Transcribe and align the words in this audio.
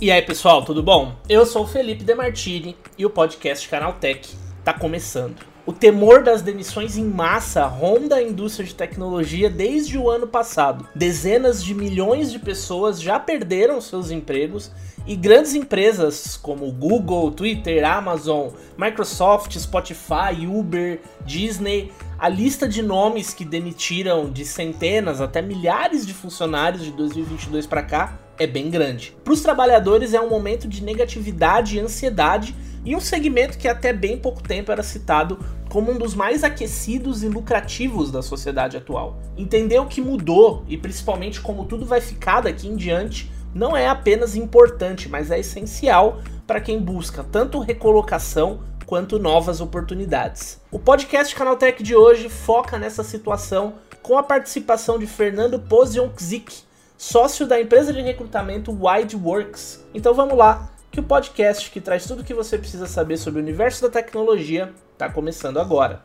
E 0.00 0.10
aí 0.10 0.22
pessoal, 0.22 0.64
tudo 0.64 0.82
bom? 0.82 1.14
Eu 1.28 1.44
sou 1.44 1.64
o 1.64 1.66
Felipe 1.66 2.02
Demartini 2.02 2.74
e 2.96 3.04
o 3.04 3.10
podcast 3.10 3.68
Canaltech 3.68 4.34
está 4.58 4.72
começando. 4.72 5.36
O 5.66 5.72
temor 5.72 6.22
das 6.22 6.40
demissões 6.40 6.96
em 6.96 7.04
massa 7.04 7.66
ronda 7.66 8.16
a 8.16 8.22
indústria 8.22 8.66
de 8.66 8.74
tecnologia 8.74 9.50
desde 9.50 9.98
o 9.98 10.08
ano 10.08 10.26
passado. 10.26 10.88
Dezenas 10.94 11.62
de 11.62 11.74
milhões 11.74 12.32
de 12.32 12.38
pessoas 12.38 13.00
já 13.00 13.20
perderam 13.20 13.78
seus 13.78 14.10
empregos 14.10 14.72
e 15.06 15.14
grandes 15.14 15.54
empresas 15.54 16.36
como 16.36 16.72
Google, 16.72 17.30
Twitter, 17.30 17.84
Amazon, 17.84 18.48
Microsoft, 18.78 19.56
Spotify, 19.58 20.46
Uber, 20.48 21.00
Disney, 21.26 21.92
a 22.20 22.28
lista 22.28 22.68
de 22.68 22.82
nomes 22.82 23.32
que 23.32 23.46
demitiram 23.46 24.30
de 24.30 24.44
centenas 24.44 25.22
até 25.22 25.40
milhares 25.40 26.06
de 26.06 26.12
funcionários 26.12 26.84
de 26.84 26.92
2022 26.92 27.66
para 27.66 27.82
cá 27.82 28.18
é 28.38 28.46
bem 28.46 28.68
grande. 28.68 29.16
Para 29.24 29.32
os 29.32 29.40
trabalhadores 29.40 30.12
é 30.12 30.20
um 30.20 30.28
momento 30.28 30.68
de 30.68 30.84
negatividade 30.84 31.78
e 31.78 31.80
ansiedade 31.80 32.54
e 32.84 32.94
um 32.94 33.00
segmento 33.00 33.56
que 33.56 33.66
até 33.66 33.90
bem 33.90 34.18
pouco 34.18 34.42
tempo 34.42 34.70
era 34.70 34.82
citado 34.82 35.38
como 35.70 35.92
um 35.92 35.96
dos 35.96 36.14
mais 36.14 36.44
aquecidos 36.44 37.22
e 37.22 37.28
lucrativos 37.28 38.10
da 38.10 38.20
sociedade 38.20 38.76
atual. 38.76 39.18
Entender 39.34 39.78
o 39.78 39.86
que 39.86 40.02
mudou 40.02 40.62
e 40.68 40.76
principalmente 40.76 41.40
como 41.40 41.64
tudo 41.64 41.86
vai 41.86 42.02
ficar 42.02 42.42
daqui 42.42 42.68
em 42.68 42.76
diante 42.76 43.30
não 43.54 43.74
é 43.74 43.88
apenas 43.88 44.36
importante, 44.36 45.08
mas 45.08 45.30
é 45.30 45.38
essencial 45.38 46.20
para 46.46 46.60
quem 46.60 46.78
busca 46.78 47.24
tanto 47.24 47.60
recolocação 47.60 48.60
quanto 48.90 49.20
novas 49.20 49.60
oportunidades. 49.60 50.60
O 50.68 50.76
podcast 50.76 51.32
Canaltech 51.32 51.80
de 51.80 51.94
hoje 51.94 52.28
foca 52.28 52.76
nessa 52.76 53.04
situação 53.04 53.74
com 54.02 54.18
a 54.18 54.22
participação 54.22 54.98
de 54.98 55.06
Fernando 55.06 55.60
Pozionkzik, 55.60 56.64
sócio 56.98 57.46
da 57.46 57.60
empresa 57.60 57.92
de 57.92 58.02
recrutamento 58.02 58.76
WideWorks. 58.76 59.86
Então 59.94 60.12
vamos 60.12 60.36
lá, 60.36 60.72
que 60.90 60.98
o 60.98 61.04
podcast 61.04 61.70
que 61.70 61.80
traz 61.80 62.04
tudo 62.04 62.22
o 62.22 62.24
que 62.24 62.34
você 62.34 62.58
precisa 62.58 62.88
saber 62.88 63.16
sobre 63.16 63.38
o 63.38 63.42
universo 63.44 63.82
da 63.82 63.90
tecnologia 63.90 64.72
está 64.92 65.08
começando 65.08 65.60
agora. 65.60 66.02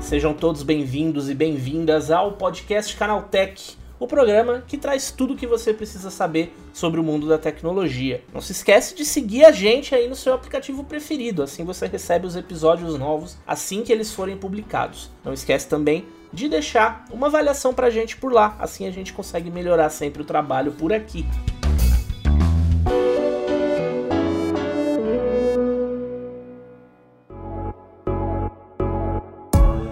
Sejam 0.00 0.32
todos 0.32 0.62
bem-vindos 0.62 1.28
e 1.28 1.34
bem-vindas 1.34 2.10
ao 2.10 2.32
podcast 2.32 2.96
Canaltech 2.96 3.81
o 4.02 4.06
programa 4.08 4.64
que 4.66 4.76
traz 4.76 5.12
tudo 5.12 5.34
o 5.34 5.36
que 5.36 5.46
você 5.46 5.72
precisa 5.72 6.10
saber 6.10 6.52
sobre 6.72 6.98
o 6.98 7.04
mundo 7.04 7.28
da 7.28 7.38
tecnologia. 7.38 8.20
Não 8.34 8.40
se 8.40 8.50
esquece 8.50 8.96
de 8.96 9.04
seguir 9.04 9.44
a 9.44 9.52
gente 9.52 9.94
aí 9.94 10.08
no 10.08 10.16
seu 10.16 10.34
aplicativo 10.34 10.82
preferido, 10.82 11.40
assim 11.40 11.64
você 11.64 11.86
recebe 11.86 12.26
os 12.26 12.34
episódios 12.34 12.98
novos 12.98 13.38
assim 13.46 13.84
que 13.84 13.92
eles 13.92 14.12
forem 14.12 14.36
publicados. 14.36 15.08
Não 15.24 15.32
esquece 15.32 15.68
também 15.68 16.04
de 16.32 16.48
deixar 16.48 17.04
uma 17.12 17.28
avaliação 17.28 17.72
pra 17.72 17.90
gente 17.90 18.16
por 18.16 18.32
lá, 18.32 18.56
assim 18.58 18.88
a 18.88 18.90
gente 18.90 19.12
consegue 19.12 19.50
melhorar 19.50 19.88
sempre 19.88 20.22
o 20.22 20.24
trabalho 20.24 20.72
por 20.72 20.92
aqui. 20.92 21.24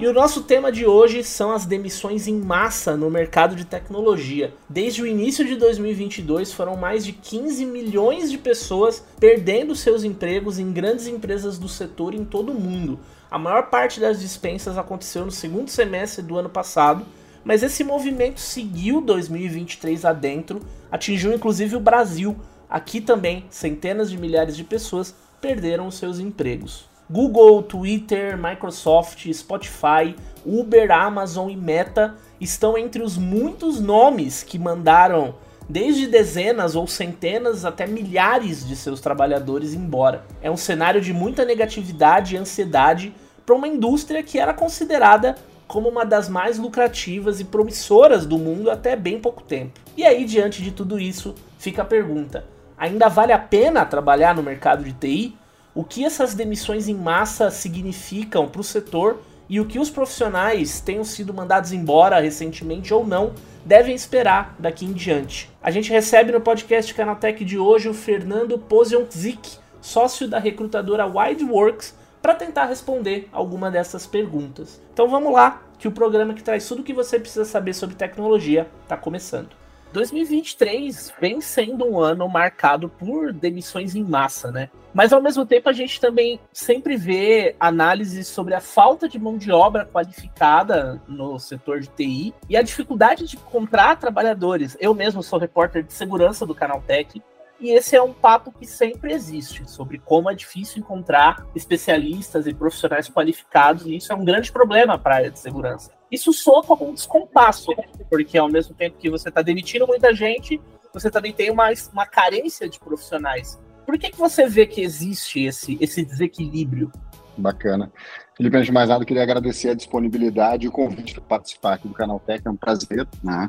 E 0.01 0.07
o 0.07 0.15
nosso 0.15 0.45
tema 0.45 0.73
de 0.73 0.87
hoje 0.87 1.23
são 1.23 1.53
as 1.53 1.67
demissões 1.67 2.27
em 2.27 2.35
massa 2.35 2.97
no 2.97 3.11
mercado 3.11 3.55
de 3.55 3.67
tecnologia. 3.67 4.55
Desde 4.67 5.03
o 5.03 5.07
início 5.07 5.45
de 5.45 5.57
2022, 5.57 6.55
foram 6.55 6.75
mais 6.75 7.05
de 7.05 7.13
15 7.13 7.67
milhões 7.67 8.31
de 8.31 8.39
pessoas 8.39 9.05
perdendo 9.21 9.77
seus 9.77 10.03
empregos 10.03 10.59
em 10.59 10.73
grandes 10.73 11.07
empresas 11.07 11.59
do 11.59 11.69
setor 11.69 12.15
em 12.15 12.25
todo 12.25 12.51
o 12.51 12.59
mundo. 12.59 12.99
A 13.31 13.39
maior 13.39 13.69
parte 13.69 14.01
das 14.01 14.19
dispensas 14.19 14.79
aconteceu 14.79 15.27
no 15.27 15.31
segundo 15.31 15.69
semestre 15.69 16.23
do 16.23 16.39
ano 16.39 16.49
passado, 16.49 17.05
mas 17.45 17.63
esse 17.63 17.85
movimento 17.85 18.41
seguiu 18.41 19.03
2023 19.03 20.07
adentro, 20.07 20.61
atingiu 20.91 21.35
inclusive 21.35 21.77
o 21.77 21.81
Brasil. 21.81 22.39
Aqui 22.71 23.03
também, 23.03 23.45
centenas 23.51 24.11
de 24.11 24.17
milhares 24.17 24.57
de 24.57 24.65
pessoas 24.65 25.15
perderam 25.43 25.87
os 25.87 25.97
seus 25.97 26.19
empregos. 26.19 26.90
Google, 27.11 27.63
Twitter, 27.65 28.39
Microsoft, 28.39 29.27
Spotify, 29.33 30.15
Uber, 30.47 30.93
Amazon 30.93 31.51
e 31.51 31.57
Meta 31.57 32.15
estão 32.41 32.79
entre 32.79 33.03
os 33.03 33.19
muitos 33.19 33.81
nomes 33.81 34.45
que 34.45 34.59
mandaram 34.59 35.35
desde 35.69 36.07
dezenas 36.07 36.77
ou 36.77 36.87
centenas 36.87 37.65
até 37.65 37.85
milhares 37.85 38.67
de 38.67 38.77
seus 38.77 39.01
trabalhadores 39.01 39.75
embora. 39.75 40.25
É 40.41 40.49
um 40.49 40.57
cenário 40.57 41.01
de 41.01 41.13
muita 41.13 41.45
negatividade 41.45 42.35
e 42.35 42.39
ansiedade 42.39 43.13
para 43.45 43.57
uma 43.57 43.67
indústria 43.67 44.23
que 44.23 44.39
era 44.39 44.55
considerada 44.55 45.35
como 45.67 45.89
uma 45.89 46.05
das 46.05 46.29
mais 46.29 46.59
lucrativas 46.59 47.41
e 47.41 47.45
promissoras 47.45 48.25
do 48.25 48.39
mundo 48.39 48.71
até 48.71 48.95
bem 48.95 49.21
pouco 49.21 49.43
tempo. 49.43 49.81
E 49.97 50.05
aí, 50.05 50.25
diante 50.25 50.63
de 50.63 50.71
tudo 50.71 50.99
isso, 50.99 51.35
fica 51.59 51.83
a 51.83 51.85
pergunta: 51.85 52.45
ainda 52.79 53.09
vale 53.09 53.33
a 53.33 53.39
pena 53.39 53.85
trabalhar 53.85 54.35
no 54.35 54.43
mercado 54.43 54.85
de 54.85 54.93
TI? 54.93 55.40
O 55.75 55.85
que 55.85 56.05
essas 56.05 56.35
demissões 56.35 56.89
em 56.89 56.95
massa 56.95 57.51
significam 57.51 58.49
para 58.49 58.61
o 58.61 58.65
setor 58.65 59.21
e 59.49 59.61
o 59.61 59.67
que 59.67 59.79
os 59.79 59.91
profissionais 59.91 60.81
tenham 60.81 61.05
sido 61.05 61.35
mandados 61.35 61.73
embora 61.73 62.21
recentemente 62.21 62.95
ou 62.95 63.07
não 63.07 63.33
devem 63.65 63.95
esperar 63.95 64.55
daqui 64.59 64.85
em 64.85 64.93
diante. 64.93 65.51
A 65.63 65.71
gente 65.71 65.91
recebe 65.91 66.33
no 66.33 66.41
podcast 66.41 66.95
Canatech 66.95 67.45
de 67.45 67.59
hoje 67.59 67.89
o 67.89 67.95
Fernando 67.95 68.59
Pozionkzik, 68.59 69.59
sócio 69.81 70.29
da 70.29 70.39
recrutadora 70.39 71.07
WideWorks, 71.07 71.95
para 72.23 72.35
tentar 72.35 72.67
responder 72.67 73.29
alguma 73.33 73.71
dessas 73.71 74.07
perguntas. 74.07 74.81
Então 74.93 75.09
vamos 75.09 75.33
lá, 75.33 75.63
que 75.79 75.89
o 75.89 75.93
programa 75.93 76.35
que 76.35 76.43
traz 76.43 76.69
tudo 76.69 76.81
o 76.81 76.85
que 76.85 76.93
você 76.93 77.19
precisa 77.19 77.45
saber 77.45 77.73
sobre 77.73 77.97
tecnologia 77.97 78.69
está 78.85 78.97
começando. 78.97 79.60
2023 79.93 81.13
vem 81.21 81.41
sendo 81.41 81.85
um 81.85 81.99
ano 81.99 82.29
marcado 82.29 82.89
por 82.89 83.33
demissões 83.33 83.95
em 83.95 84.05
massa, 84.05 84.51
né? 84.51 84.71
Mas 84.93 85.13
ao 85.13 85.23
mesmo 85.23 85.47
tempo 85.47 85.69
a 85.69 85.73
gente 85.73 86.01
também 86.01 86.41
sempre 86.53 86.97
vê 86.97 87.55
análises 87.59 88.27
sobre 88.29 88.55
a 88.55 88.61
falta 88.61 89.09
de 89.09 89.19
mão 89.19 89.37
de 89.37 89.53
obra 89.53 89.85
qualificada 89.85 91.01
no 91.07 91.39
setor 91.39 91.81
de 91.81 91.89
TI 91.89 92.35
e 92.49 92.57
a 92.57 92.63
dificuldade 92.63 93.27
de 93.27 93.37
encontrar 93.37 93.97
trabalhadores. 93.97 94.77
Eu 94.81 94.95
mesmo 94.95 95.23
sou 95.23 95.39
repórter 95.39 95.83
de 95.83 95.93
segurança 95.93 96.45
do 96.45 96.55
Canal 96.55 96.83
Tech 96.87 97.23
e 97.61 97.71
esse 97.71 97.95
é 97.95 98.03
um 98.03 98.13
papo 98.13 98.51
que 98.51 98.67
sempre 98.67 99.13
existe 99.13 99.71
sobre 99.71 99.99
como 99.99 100.31
é 100.31 100.35
difícil 100.35 100.81
encontrar 100.81 101.47
especialistas 101.55 102.47
e 102.47 102.55
profissionais 102.55 103.09
qualificados, 103.09 103.85
e 103.85 103.97
isso 103.97 104.11
é 104.11 104.17
um 104.17 104.25
grande 104.25 104.51
problema 104.51 104.99
para 104.99 105.15
a 105.15 105.19
área 105.19 105.31
de 105.31 105.39
segurança. 105.39 106.00
Isso 106.11 106.33
soa 106.33 106.63
como 106.63 106.89
um 106.89 106.95
descompasso, 106.95 107.73
porque 108.09 108.37
ao 108.37 108.51
mesmo 108.51 108.75
tempo 108.75 108.99
que 108.99 109.09
você 109.09 109.29
está 109.29 109.43
demitindo 109.43 109.87
muita 109.87 110.15
gente, 110.15 110.61
você 110.93 111.11
também 111.11 111.33
tem 111.33 111.51
uma, 111.51 111.69
uma 111.93 112.07
carência 112.07 112.69
de 112.69 112.79
profissionais. 112.81 113.61
Por 113.87 113.99
que, 113.99 114.11
que 114.11 114.19
você 114.19 114.47
vê 114.47 114.67
que 114.67 114.81
existe 114.81 115.45
esse, 115.45 115.79
esse 115.81 116.05
desequilíbrio? 116.05 116.91
Bacana. 117.37 117.93
Felipe, 118.41 118.57
antes 118.57 118.67
de 118.69 118.73
mais 118.73 118.89
nada, 118.89 119.05
queria 119.05 119.23
agradecer 119.23 119.69
a 119.69 119.75
disponibilidade 119.75 120.65
e 120.65 120.69
o 120.69 120.73
convite 120.73 121.13
para 121.13 121.23
participar 121.25 121.75
aqui 121.75 121.87
do 121.87 121.93
Canal 121.93 122.19
Tech, 122.19 122.41
é 122.43 122.49
um 122.49 122.57
prazer. 122.57 123.07
Né? 123.23 123.47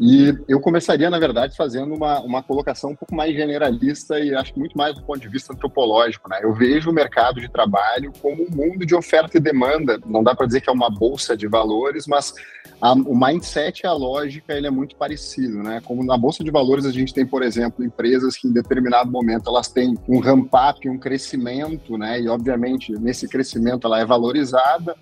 E 0.00 0.36
eu 0.48 0.58
começaria, 0.58 1.08
na 1.08 1.20
verdade, 1.20 1.56
fazendo 1.56 1.94
uma, 1.94 2.18
uma 2.18 2.42
colocação 2.42 2.90
um 2.90 2.96
pouco 2.96 3.14
mais 3.14 3.36
generalista 3.36 4.18
e 4.18 4.34
acho 4.34 4.52
que 4.52 4.58
muito 4.58 4.76
mais 4.76 4.96
do 4.96 5.02
ponto 5.02 5.20
de 5.20 5.28
vista 5.28 5.52
antropológico. 5.52 6.28
Né? 6.28 6.40
Eu 6.42 6.52
vejo 6.52 6.90
o 6.90 6.92
mercado 6.92 7.40
de 7.40 7.48
trabalho 7.48 8.12
como 8.20 8.42
um 8.42 8.50
mundo 8.50 8.84
de 8.84 8.96
oferta 8.96 9.36
e 9.36 9.40
demanda. 9.40 10.00
Não 10.04 10.24
dá 10.24 10.34
para 10.34 10.46
dizer 10.46 10.60
que 10.60 10.68
é 10.68 10.72
uma 10.72 10.90
bolsa 10.90 11.36
de 11.36 11.46
valores, 11.46 12.08
mas 12.08 12.34
a, 12.80 12.94
o 12.94 13.16
mindset 13.16 13.82
e 13.84 13.86
a 13.86 13.92
lógica 13.92 14.54
ele 14.54 14.66
é 14.66 14.72
muito 14.72 14.96
parecido. 14.96 15.62
Né? 15.62 15.80
Como 15.84 16.02
na 16.02 16.18
bolsa 16.18 16.42
de 16.42 16.50
valores 16.50 16.84
a 16.84 16.90
gente 16.90 17.14
tem, 17.14 17.24
por 17.24 17.44
exemplo, 17.44 17.84
empresas 17.84 18.36
que 18.36 18.48
em 18.48 18.52
determinado 18.52 19.08
momento 19.08 19.48
elas 19.48 19.68
têm 19.68 19.96
um 20.08 20.18
ramp-up, 20.18 20.88
um 20.88 20.98
crescimento, 20.98 21.96
né? 21.96 22.20
e 22.20 22.28
obviamente 22.28 22.90
nesse 22.98 23.28
crescimento 23.28 23.86
ela 23.86 24.00
é 24.00 24.04
valorizada 24.04 24.31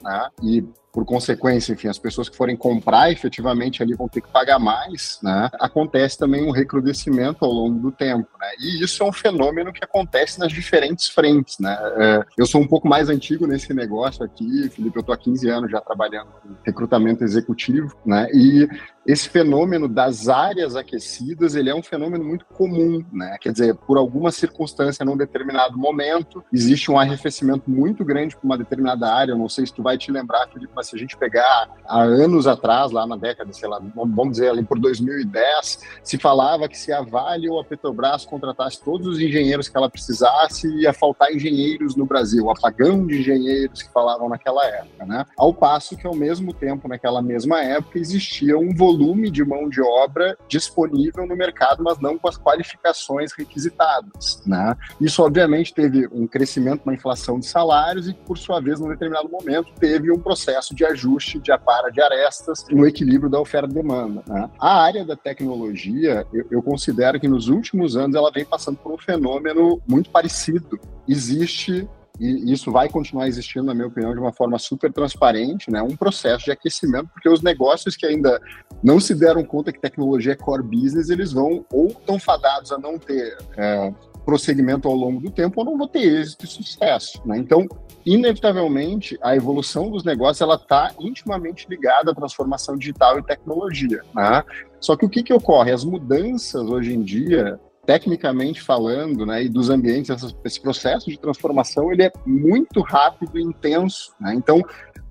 né? 0.02 0.28
E 0.42 0.64
por 0.92 1.04
consequência, 1.04 1.72
enfim, 1.72 1.88
as 1.88 1.98
pessoas 1.98 2.28
que 2.28 2.36
forem 2.36 2.56
comprar 2.56 3.12
efetivamente 3.12 3.82
ali 3.82 3.94
vão 3.94 4.08
ter 4.08 4.20
que 4.20 4.28
pagar 4.28 4.58
mais, 4.58 5.20
né? 5.22 5.48
Acontece 5.54 6.18
também 6.18 6.44
um 6.44 6.50
recrudescimento 6.50 7.44
ao 7.44 7.52
longo 7.52 7.78
do 7.78 7.92
tempo, 7.92 8.28
né? 8.40 8.48
E 8.58 8.82
isso 8.82 9.02
é 9.02 9.06
um 9.06 9.12
fenômeno 9.12 9.72
que 9.72 9.84
acontece 9.84 10.38
nas 10.40 10.52
diferentes 10.52 11.08
frentes, 11.08 11.58
né? 11.60 11.78
É, 11.96 12.24
eu 12.36 12.44
sou 12.44 12.60
um 12.60 12.66
pouco 12.66 12.88
mais 12.88 13.08
antigo 13.08 13.46
nesse 13.46 13.72
negócio 13.72 14.24
aqui, 14.24 14.68
Felipe, 14.70 14.98
eu 14.98 15.02
tô 15.02 15.12
há 15.12 15.16
15 15.16 15.48
anos 15.48 15.70
já 15.70 15.80
trabalhando 15.80 16.28
com 16.42 16.48
recrutamento 16.66 17.22
executivo, 17.22 17.96
né? 18.04 18.26
E 18.32 18.68
esse 19.10 19.28
fenômeno 19.28 19.88
das 19.88 20.28
áreas 20.28 20.76
aquecidas, 20.76 21.54
ele 21.54 21.68
é 21.68 21.74
um 21.74 21.82
fenômeno 21.82 22.24
muito 22.24 22.44
comum, 22.46 23.04
né? 23.12 23.36
Quer 23.40 23.52
dizer, 23.52 23.74
por 23.74 23.98
alguma 23.98 24.30
circunstância 24.30 25.04
num 25.04 25.16
determinado 25.16 25.76
momento, 25.76 26.44
existe 26.52 26.90
um 26.90 26.98
arrefecimento 26.98 27.68
muito 27.68 28.04
grande 28.04 28.36
para 28.36 28.44
uma 28.44 28.56
determinada 28.56 29.12
área. 29.12 29.32
Eu 29.32 29.38
não 29.38 29.48
sei 29.48 29.66
se 29.66 29.74
tu 29.74 29.82
vai 29.82 29.98
te 29.98 30.10
lembrar, 30.12 30.48
Felipe, 30.48 30.72
mas 30.74 30.88
se 30.88 30.96
a 30.96 30.98
gente 30.98 31.16
pegar 31.16 31.68
há 31.84 32.02
anos 32.02 32.46
atrás, 32.46 32.92
lá 32.92 33.06
na 33.06 33.16
década, 33.16 33.52
sei 33.52 33.68
lá, 33.68 33.80
vamos 33.94 34.32
dizer 34.32 34.50
ali 34.50 34.62
por 34.62 34.78
2010, 34.78 35.80
se 36.02 36.18
falava 36.18 36.68
que 36.68 36.78
se 36.78 36.92
a 36.92 37.02
Vale 37.02 37.48
ou 37.48 37.60
a 37.60 37.64
Petrobras 37.64 38.24
contratasse 38.24 38.82
todos 38.82 39.06
os 39.06 39.20
engenheiros 39.20 39.68
que 39.68 39.76
ela 39.76 39.90
precisasse, 39.90 40.68
ia 40.80 40.92
faltar 40.92 41.32
engenheiros 41.32 41.96
no 41.96 42.06
Brasil, 42.06 42.48
apagão 42.50 43.06
de 43.06 43.18
engenheiros 43.18 43.82
que 43.82 43.92
falavam 43.92 44.28
naquela 44.28 44.64
época, 44.66 45.04
né? 45.04 45.26
Ao 45.36 45.52
passo 45.52 45.96
que 45.96 46.06
ao 46.06 46.14
mesmo 46.14 46.52
tempo, 46.52 46.86
naquela 46.86 47.20
mesma 47.20 47.60
época, 47.60 47.98
existia 47.98 48.56
um 48.56 48.74
volume 48.74 48.99
de 49.30 49.44
mão 49.44 49.68
de 49.68 49.80
obra 49.80 50.36
disponível 50.46 51.26
no 51.26 51.34
mercado, 51.34 51.82
mas 51.82 51.98
não 52.00 52.18
com 52.18 52.28
as 52.28 52.36
qualificações 52.36 53.32
requisitadas, 53.32 54.42
né? 54.46 54.76
Isso 55.00 55.22
obviamente 55.22 55.72
teve 55.72 56.06
um 56.12 56.26
crescimento 56.26 56.82
na 56.84 56.92
inflação 56.92 57.38
de 57.38 57.46
salários 57.46 58.08
e, 58.08 58.14
por 58.14 58.36
sua 58.36 58.60
vez, 58.60 58.78
num 58.78 58.88
determinado 58.88 59.28
momento, 59.28 59.72
teve 59.78 60.12
um 60.12 60.18
processo 60.18 60.74
de 60.74 60.84
ajuste 60.84 61.38
de 61.38 61.50
apara 61.50 61.90
de 61.90 62.00
arestas 62.00 62.64
no 62.70 62.86
equilíbrio 62.86 63.30
da 63.30 63.40
oferta 63.40 63.70
e 63.70 63.74
demanda. 63.74 64.22
Né? 64.26 64.50
A 64.60 64.82
área 64.82 65.04
da 65.04 65.16
tecnologia, 65.16 66.26
eu, 66.32 66.46
eu 66.50 66.62
considero 66.62 67.18
que 67.18 67.28
nos 67.28 67.48
últimos 67.48 67.96
anos 67.96 68.14
ela 68.14 68.30
vem 68.30 68.44
passando 68.44 68.76
por 68.76 68.92
um 68.92 68.98
fenômeno 68.98 69.80
muito 69.88 70.10
parecido. 70.10 70.78
Existe 71.08 71.88
e 72.20 72.52
isso 72.52 72.70
vai 72.70 72.86
continuar 72.86 73.28
existindo, 73.28 73.64
na 73.64 73.74
minha 73.74 73.86
opinião, 73.86 74.12
de 74.12 74.20
uma 74.20 74.32
forma 74.32 74.58
super 74.58 74.92
transparente, 74.92 75.70
né? 75.70 75.82
Um 75.82 75.96
processo 75.96 76.44
de 76.44 76.50
aquecimento, 76.50 77.08
porque 77.14 77.30
os 77.30 77.40
negócios 77.40 77.96
que 77.96 78.04
ainda 78.04 78.38
não 78.82 79.00
se 79.00 79.14
deram 79.14 79.42
conta 79.42 79.72
que 79.72 79.80
tecnologia 79.80 80.32
é 80.32 80.36
core 80.36 80.62
business, 80.62 81.08
eles 81.08 81.32
vão 81.32 81.64
ou 81.72 81.88
estão 81.88 82.18
fadados 82.18 82.72
a 82.72 82.78
não 82.78 82.98
ter 82.98 83.38
é, 83.56 83.92
prosseguimento 84.24 84.86
ao 84.86 84.94
longo 84.94 85.18
do 85.18 85.30
tempo 85.30 85.60
ou 85.60 85.64
não 85.64 85.78
vão 85.78 85.88
ter 85.88 86.00
êxito 86.00 86.44
e 86.44 86.48
sucesso, 86.48 87.22
né? 87.24 87.38
Então, 87.38 87.66
inevitavelmente, 88.04 89.18
a 89.22 89.34
evolução 89.34 89.90
dos 89.90 90.04
negócios 90.04 90.42
ela 90.42 90.56
está 90.56 90.92
intimamente 91.00 91.66
ligada 91.70 92.10
à 92.10 92.14
transformação 92.14 92.76
digital 92.76 93.18
e 93.18 93.22
tecnologia, 93.22 94.02
né? 94.14 94.44
Só 94.78 94.94
que 94.94 95.06
o 95.06 95.08
que, 95.08 95.22
que 95.22 95.32
ocorre? 95.32 95.72
As 95.72 95.84
mudanças 95.84 96.68
hoje 96.68 96.92
em 96.92 97.02
dia 97.02 97.58
tecnicamente 97.84 98.60
falando, 98.60 99.24
né, 99.24 99.44
e 99.44 99.48
dos 99.48 99.70
ambientes, 99.70 100.10
esse 100.44 100.60
processo 100.60 101.10
de 101.10 101.18
transformação 101.18 101.90
ele 101.92 102.04
é 102.04 102.12
muito 102.26 102.80
rápido 102.82 103.38
e 103.38 103.42
intenso. 103.42 104.12
Né? 104.20 104.34
Então, 104.34 104.62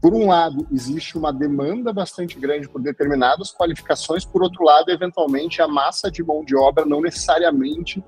por 0.01 0.13
um 0.13 0.27
lado, 0.27 0.65
existe 0.71 1.17
uma 1.17 1.33
demanda 1.33 1.91
bastante 1.91 2.39
grande 2.39 2.69
por 2.69 2.81
determinadas 2.81 3.51
qualificações, 3.51 4.23
por 4.23 4.41
outro 4.41 4.63
lado, 4.63 4.89
eventualmente, 4.89 5.61
a 5.61 5.67
massa 5.67 6.09
de 6.09 6.23
mão 6.23 6.43
de 6.43 6.55
obra 6.55 6.85
não 6.85 7.01
necessariamente 7.01 8.01